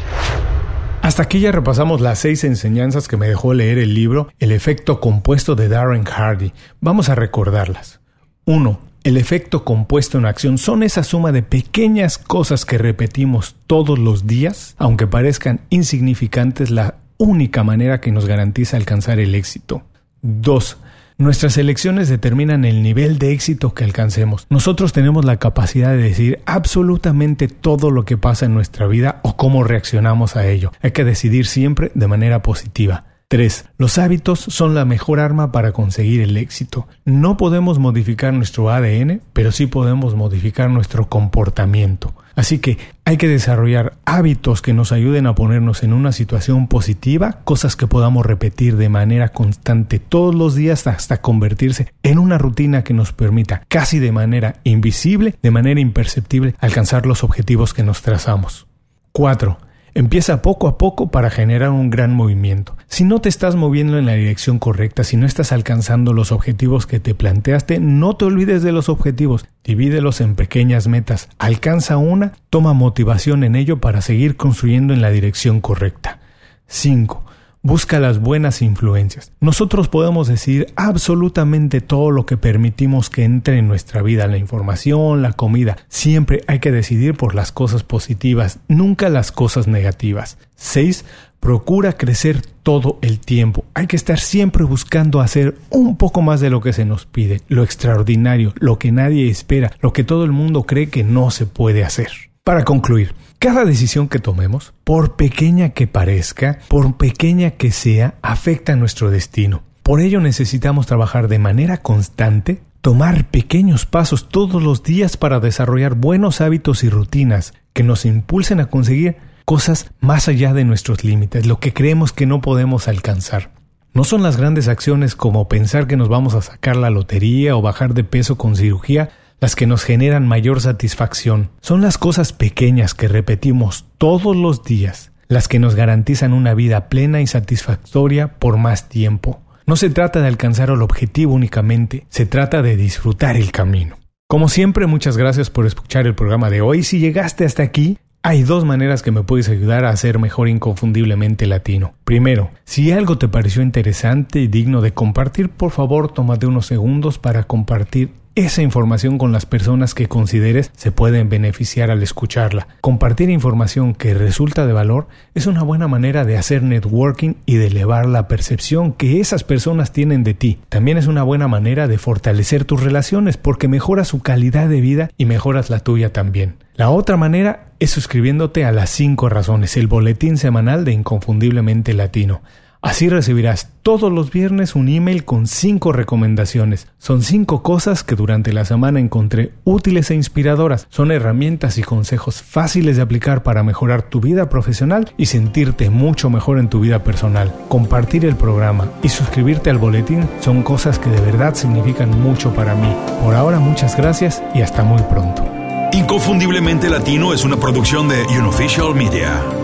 Hasta 1.02 1.24
aquí 1.24 1.40
ya 1.40 1.50
repasamos 1.50 2.00
las 2.00 2.20
seis 2.20 2.44
enseñanzas 2.44 3.08
que 3.08 3.16
me 3.16 3.26
dejó 3.26 3.54
leer 3.54 3.78
el 3.78 3.92
libro 3.92 4.28
El 4.38 4.52
efecto 4.52 5.00
compuesto 5.00 5.56
de 5.56 5.68
Darren 5.68 6.04
Hardy. 6.04 6.52
Vamos 6.80 7.08
a 7.08 7.16
recordarlas. 7.16 8.00
1. 8.44 8.91
El 9.04 9.16
efecto 9.16 9.64
compuesto 9.64 10.18
en 10.18 10.26
acción 10.26 10.58
son 10.58 10.84
esa 10.84 11.02
suma 11.02 11.32
de 11.32 11.42
pequeñas 11.42 12.18
cosas 12.18 12.64
que 12.64 12.78
repetimos 12.78 13.56
todos 13.66 13.98
los 13.98 14.28
días, 14.28 14.76
aunque 14.78 15.08
parezcan 15.08 15.60
insignificantes, 15.70 16.70
la 16.70 16.94
única 17.18 17.64
manera 17.64 18.00
que 18.00 18.12
nos 18.12 18.26
garantiza 18.26 18.76
alcanzar 18.76 19.18
el 19.18 19.34
éxito. 19.34 19.82
2. 20.22 20.76
Nuestras 21.18 21.56
elecciones 21.56 22.08
determinan 22.08 22.64
el 22.64 22.84
nivel 22.84 23.18
de 23.18 23.32
éxito 23.32 23.74
que 23.74 23.82
alcancemos. 23.82 24.46
Nosotros 24.50 24.92
tenemos 24.92 25.24
la 25.24 25.38
capacidad 25.38 25.90
de 25.90 25.96
decir 25.96 26.40
absolutamente 26.46 27.48
todo 27.48 27.90
lo 27.90 28.04
que 28.04 28.16
pasa 28.16 28.46
en 28.46 28.54
nuestra 28.54 28.86
vida 28.86 29.18
o 29.22 29.36
cómo 29.36 29.64
reaccionamos 29.64 30.36
a 30.36 30.46
ello. 30.46 30.70
Hay 30.80 30.92
que 30.92 31.04
decidir 31.04 31.46
siempre 31.46 31.90
de 31.96 32.06
manera 32.06 32.42
positiva. 32.42 33.04
3. 33.32 33.64
Los 33.78 33.96
hábitos 33.96 34.40
son 34.40 34.74
la 34.74 34.84
mejor 34.84 35.18
arma 35.18 35.52
para 35.52 35.72
conseguir 35.72 36.20
el 36.20 36.36
éxito. 36.36 36.86
No 37.06 37.38
podemos 37.38 37.78
modificar 37.78 38.34
nuestro 38.34 38.70
ADN, 38.70 39.22
pero 39.32 39.52
sí 39.52 39.66
podemos 39.66 40.14
modificar 40.14 40.68
nuestro 40.68 41.08
comportamiento. 41.08 42.14
Así 42.34 42.58
que 42.58 42.76
hay 43.06 43.16
que 43.16 43.28
desarrollar 43.28 43.94
hábitos 44.04 44.60
que 44.60 44.74
nos 44.74 44.92
ayuden 44.92 45.26
a 45.26 45.34
ponernos 45.34 45.82
en 45.82 45.94
una 45.94 46.12
situación 46.12 46.68
positiva, 46.68 47.38
cosas 47.44 47.74
que 47.74 47.86
podamos 47.86 48.26
repetir 48.26 48.76
de 48.76 48.90
manera 48.90 49.30
constante 49.30 49.98
todos 49.98 50.34
los 50.34 50.54
días 50.54 50.86
hasta 50.86 51.22
convertirse 51.22 51.90
en 52.02 52.18
una 52.18 52.36
rutina 52.36 52.84
que 52.84 52.92
nos 52.92 53.14
permita 53.14 53.62
casi 53.68 53.98
de 53.98 54.12
manera 54.12 54.56
invisible, 54.64 55.36
de 55.42 55.50
manera 55.50 55.80
imperceptible, 55.80 56.54
alcanzar 56.58 57.06
los 57.06 57.24
objetivos 57.24 57.72
que 57.72 57.82
nos 57.82 58.02
trazamos. 58.02 58.66
4. 59.12 59.56
Empieza 59.94 60.40
poco 60.40 60.68
a 60.68 60.78
poco 60.78 61.10
para 61.10 61.28
generar 61.28 61.70
un 61.70 61.90
gran 61.90 62.14
movimiento. 62.14 62.76
Si 62.86 63.04
no 63.04 63.20
te 63.20 63.28
estás 63.28 63.56
moviendo 63.56 63.98
en 63.98 64.06
la 64.06 64.14
dirección 64.14 64.58
correcta, 64.58 65.04
si 65.04 65.18
no 65.18 65.26
estás 65.26 65.52
alcanzando 65.52 66.14
los 66.14 66.32
objetivos 66.32 66.86
que 66.86 66.98
te 66.98 67.14
planteaste, 67.14 67.78
no 67.78 68.16
te 68.16 68.24
olvides 68.24 68.62
de 68.62 68.72
los 68.72 68.88
objetivos, 68.88 69.46
divídelos 69.64 70.22
en 70.22 70.34
pequeñas 70.34 70.88
metas, 70.88 71.28
alcanza 71.38 71.98
una, 71.98 72.32
toma 72.48 72.72
motivación 72.72 73.44
en 73.44 73.54
ello 73.54 73.80
para 73.80 74.00
seguir 74.00 74.36
construyendo 74.36 74.94
en 74.94 75.02
la 75.02 75.10
dirección 75.10 75.60
correcta. 75.60 76.20
5. 76.68 77.22
Busca 77.64 78.00
las 78.00 78.18
buenas 78.18 78.60
influencias. 78.60 79.30
Nosotros 79.38 79.86
podemos 79.86 80.26
decir 80.26 80.66
absolutamente 80.74 81.80
todo 81.80 82.10
lo 82.10 82.26
que 82.26 82.36
permitimos 82.36 83.08
que 83.08 83.22
entre 83.22 83.58
en 83.58 83.68
nuestra 83.68 84.02
vida, 84.02 84.26
la 84.26 84.36
información, 84.36 85.22
la 85.22 85.32
comida. 85.32 85.76
Siempre 85.88 86.42
hay 86.48 86.58
que 86.58 86.72
decidir 86.72 87.14
por 87.14 87.36
las 87.36 87.52
cosas 87.52 87.84
positivas, 87.84 88.58
nunca 88.66 89.08
las 89.10 89.30
cosas 89.30 89.68
negativas. 89.68 90.38
6. 90.56 91.04
Procura 91.38 91.92
crecer 91.92 92.42
todo 92.64 92.98
el 93.00 93.20
tiempo. 93.20 93.64
Hay 93.74 93.86
que 93.86 93.94
estar 93.96 94.18
siempre 94.18 94.64
buscando 94.64 95.20
hacer 95.20 95.56
un 95.70 95.96
poco 95.96 96.20
más 96.20 96.40
de 96.40 96.50
lo 96.50 96.60
que 96.60 96.72
se 96.72 96.84
nos 96.84 97.06
pide, 97.06 97.42
lo 97.46 97.62
extraordinario, 97.62 98.54
lo 98.56 98.80
que 98.80 98.90
nadie 98.90 99.30
espera, 99.30 99.70
lo 99.80 99.92
que 99.92 100.02
todo 100.02 100.24
el 100.24 100.32
mundo 100.32 100.64
cree 100.64 100.88
que 100.88 101.04
no 101.04 101.30
se 101.30 101.46
puede 101.46 101.84
hacer. 101.84 102.31
Para 102.44 102.64
concluir, 102.64 103.14
cada 103.38 103.64
decisión 103.64 104.08
que 104.08 104.18
tomemos, 104.18 104.74
por 104.82 105.14
pequeña 105.14 105.68
que 105.68 105.86
parezca, 105.86 106.58
por 106.66 106.96
pequeña 106.96 107.52
que 107.52 107.70
sea, 107.70 108.16
afecta 108.20 108.72
a 108.72 108.76
nuestro 108.76 109.12
destino. 109.12 109.62
Por 109.84 110.00
ello 110.00 110.20
necesitamos 110.20 110.88
trabajar 110.88 111.28
de 111.28 111.38
manera 111.38 111.76
constante, 111.76 112.60
tomar 112.80 113.30
pequeños 113.30 113.86
pasos 113.86 114.28
todos 114.28 114.60
los 114.60 114.82
días 114.82 115.16
para 115.16 115.38
desarrollar 115.38 115.94
buenos 115.94 116.40
hábitos 116.40 116.82
y 116.82 116.88
rutinas 116.88 117.54
que 117.74 117.84
nos 117.84 118.04
impulsen 118.04 118.58
a 118.58 118.66
conseguir 118.66 119.18
cosas 119.44 119.92
más 120.00 120.26
allá 120.26 120.52
de 120.52 120.64
nuestros 120.64 121.04
límites, 121.04 121.46
lo 121.46 121.60
que 121.60 121.72
creemos 121.72 122.12
que 122.12 122.26
no 122.26 122.40
podemos 122.40 122.88
alcanzar. 122.88 123.52
No 123.94 124.02
son 124.02 124.24
las 124.24 124.36
grandes 124.36 124.66
acciones 124.66 125.14
como 125.14 125.46
pensar 125.46 125.86
que 125.86 125.96
nos 125.96 126.08
vamos 126.08 126.34
a 126.34 126.42
sacar 126.42 126.74
la 126.74 126.90
lotería 126.90 127.54
o 127.54 127.62
bajar 127.62 127.94
de 127.94 128.02
peso 128.02 128.36
con 128.36 128.56
cirugía 128.56 129.10
las 129.42 129.56
que 129.56 129.66
nos 129.66 129.82
generan 129.82 130.28
mayor 130.28 130.60
satisfacción. 130.60 131.50
Son 131.60 131.82
las 131.82 131.98
cosas 131.98 132.32
pequeñas 132.32 132.94
que 132.94 133.08
repetimos 133.08 133.86
todos 133.98 134.36
los 134.36 134.62
días, 134.62 135.10
las 135.26 135.48
que 135.48 135.58
nos 135.58 135.74
garantizan 135.74 136.32
una 136.32 136.54
vida 136.54 136.88
plena 136.88 137.20
y 137.20 137.26
satisfactoria 137.26 138.38
por 138.38 138.56
más 138.56 138.88
tiempo. 138.88 139.42
No 139.66 139.74
se 139.74 139.90
trata 139.90 140.20
de 140.20 140.28
alcanzar 140.28 140.70
el 140.70 140.80
objetivo 140.80 141.34
únicamente, 141.34 142.06
se 142.08 142.24
trata 142.24 142.62
de 142.62 142.76
disfrutar 142.76 143.36
el 143.36 143.50
camino. 143.50 143.96
Como 144.28 144.48
siempre, 144.48 144.86
muchas 144.86 145.16
gracias 145.16 145.50
por 145.50 145.66
escuchar 145.66 146.06
el 146.06 146.14
programa 146.14 146.48
de 146.48 146.60
hoy. 146.60 146.84
Si 146.84 147.00
llegaste 147.00 147.44
hasta 147.44 147.64
aquí, 147.64 147.98
hay 148.22 148.44
dos 148.44 148.64
maneras 148.64 149.02
que 149.02 149.10
me 149.10 149.24
puedes 149.24 149.48
ayudar 149.48 149.84
a 149.84 149.96
ser 149.96 150.20
mejor 150.20 150.48
inconfundiblemente 150.48 151.48
latino. 151.48 151.94
Primero, 152.04 152.52
si 152.62 152.92
algo 152.92 153.18
te 153.18 153.26
pareció 153.26 153.62
interesante 153.62 154.38
y 154.38 154.46
digno 154.46 154.82
de 154.82 154.94
compartir, 154.94 155.48
por 155.48 155.72
favor 155.72 156.12
tómate 156.12 156.46
unos 156.46 156.66
segundos 156.66 157.18
para 157.18 157.42
compartir 157.42 158.21
esa 158.34 158.62
información 158.62 159.18
con 159.18 159.32
las 159.32 159.46
personas 159.46 159.94
que 159.94 160.08
consideres 160.08 160.70
se 160.74 160.92
pueden 160.92 161.28
beneficiar 161.28 161.90
al 161.90 162.02
escucharla. 162.02 162.68
Compartir 162.80 163.30
información 163.30 163.94
que 163.94 164.14
resulta 164.14 164.66
de 164.66 164.72
valor 164.72 165.08
es 165.34 165.46
una 165.46 165.62
buena 165.62 165.88
manera 165.88 166.24
de 166.24 166.38
hacer 166.38 166.62
networking 166.62 167.34
y 167.46 167.56
de 167.56 167.66
elevar 167.66 168.06
la 168.06 168.28
percepción 168.28 168.92
que 168.92 169.20
esas 169.20 169.44
personas 169.44 169.92
tienen 169.92 170.24
de 170.24 170.34
ti. 170.34 170.58
También 170.68 170.98
es 170.98 171.06
una 171.06 171.22
buena 171.22 171.48
manera 171.48 171.88
de 171.88 171.98
fortalecer 171.98 172.64
tus 172.64 172.82
relaciones 172.82 173.36
porque 173.36 173.68
mejoras 173.68 174.08
su 174.08 174.20
calidad 174.20 174.68
de 174.68 174.80
vida 174.80 175.10
y 175.16 175.26
mejoras 175.26 175.70
la 175.70 175.80
tuya 175.80 176.12
también. 176.12 176.56
La 176.74 176.90
otra 176.90 177.18
manera 177.18 177.66
es 177.80 177.90
suscribiéndote 177.90 178.64
a 178.64 178.72
las 178.72 178.88
5 178.90 179.28
razones, 179.28 179.76
el 179.76 179.88
boletín 179.88 180.38
semanal 180.38 180.84
de 180.84 180.92
Inconfundiblemente 180.92 181.92
Latino. 181.92 182.40
Así 182.82 183.08
recibirás 183.08 183.70
todos 183.84 184.10
los 184.10 184.32
viernes 184.32 184.74
un 184.74 184.88
email 184.88 185.24
con 185.24 185.46
cinco 185.46 185.92
recomendaciones. 185.92 186.88
Son 186.98 187.22
cinco 187.22 187.62
cosas 187.62 188.02
que 188.02 188.16
durante 188.16 188.52
la 188.52 188.64
semana 188.64 188.98
encontré 188.98 189.52
útiles 189.62 190.10
e 190.10 190.16
inspiradoras. 190.16 190.88
Son 190.90 191.12
herramientas 191.12 191.78
y 191.78 191.82
consejos 191.82 192.42
fáciles 192.42 192.96
de 192.96 193.02
aplicar 193.02 193.44
para 193.44 193.62
mejorar 193.62 194.02
tu 194.02 194.20
vida 194.20 194.48
profesional 194.48 195.14
y 195.16 195.26
sentirte 195.26 195.90
mucho 195.90 196.28
mejor 196.28 196.58
en 196.58 196.68
tu 196.68 196.80
vida 196.80 197.04
personal. 197.04 197.54
Compartir 197.68 198.24
el 198.24 198.34
programa 198.34 198.90
y 199.00 199.10
suscribirte 199.10 199.70
al 199.70 199.78
boletín 199.78 200.28
son 200.40 200.64
cosas 200.64 200.98
que 200.98 201.08
de 201.08 201.20
verdad 201.20 201.54
significan 201.54 202.10
mucho 202.20 202.52
para 202.52 202.74
mí. 202.74 202.92
Por 203.22 203.36
ahora 203.36 203.60
muchas 203.60 203.96
gracias 203.96 204.42
y 204.56 204.62
hasta 204.62 204.82
muy 204.82 205.02
pronto. 205.02 205.44
Inconfundiblemente 205.92 206.90
Latino 206.90 207.32
es 207.32 207.44
una 207.44 207.58
producción 207.58 208.08
de 208.08 208.24
Unofficial 208.24 208.92
Media. 208.92 209.40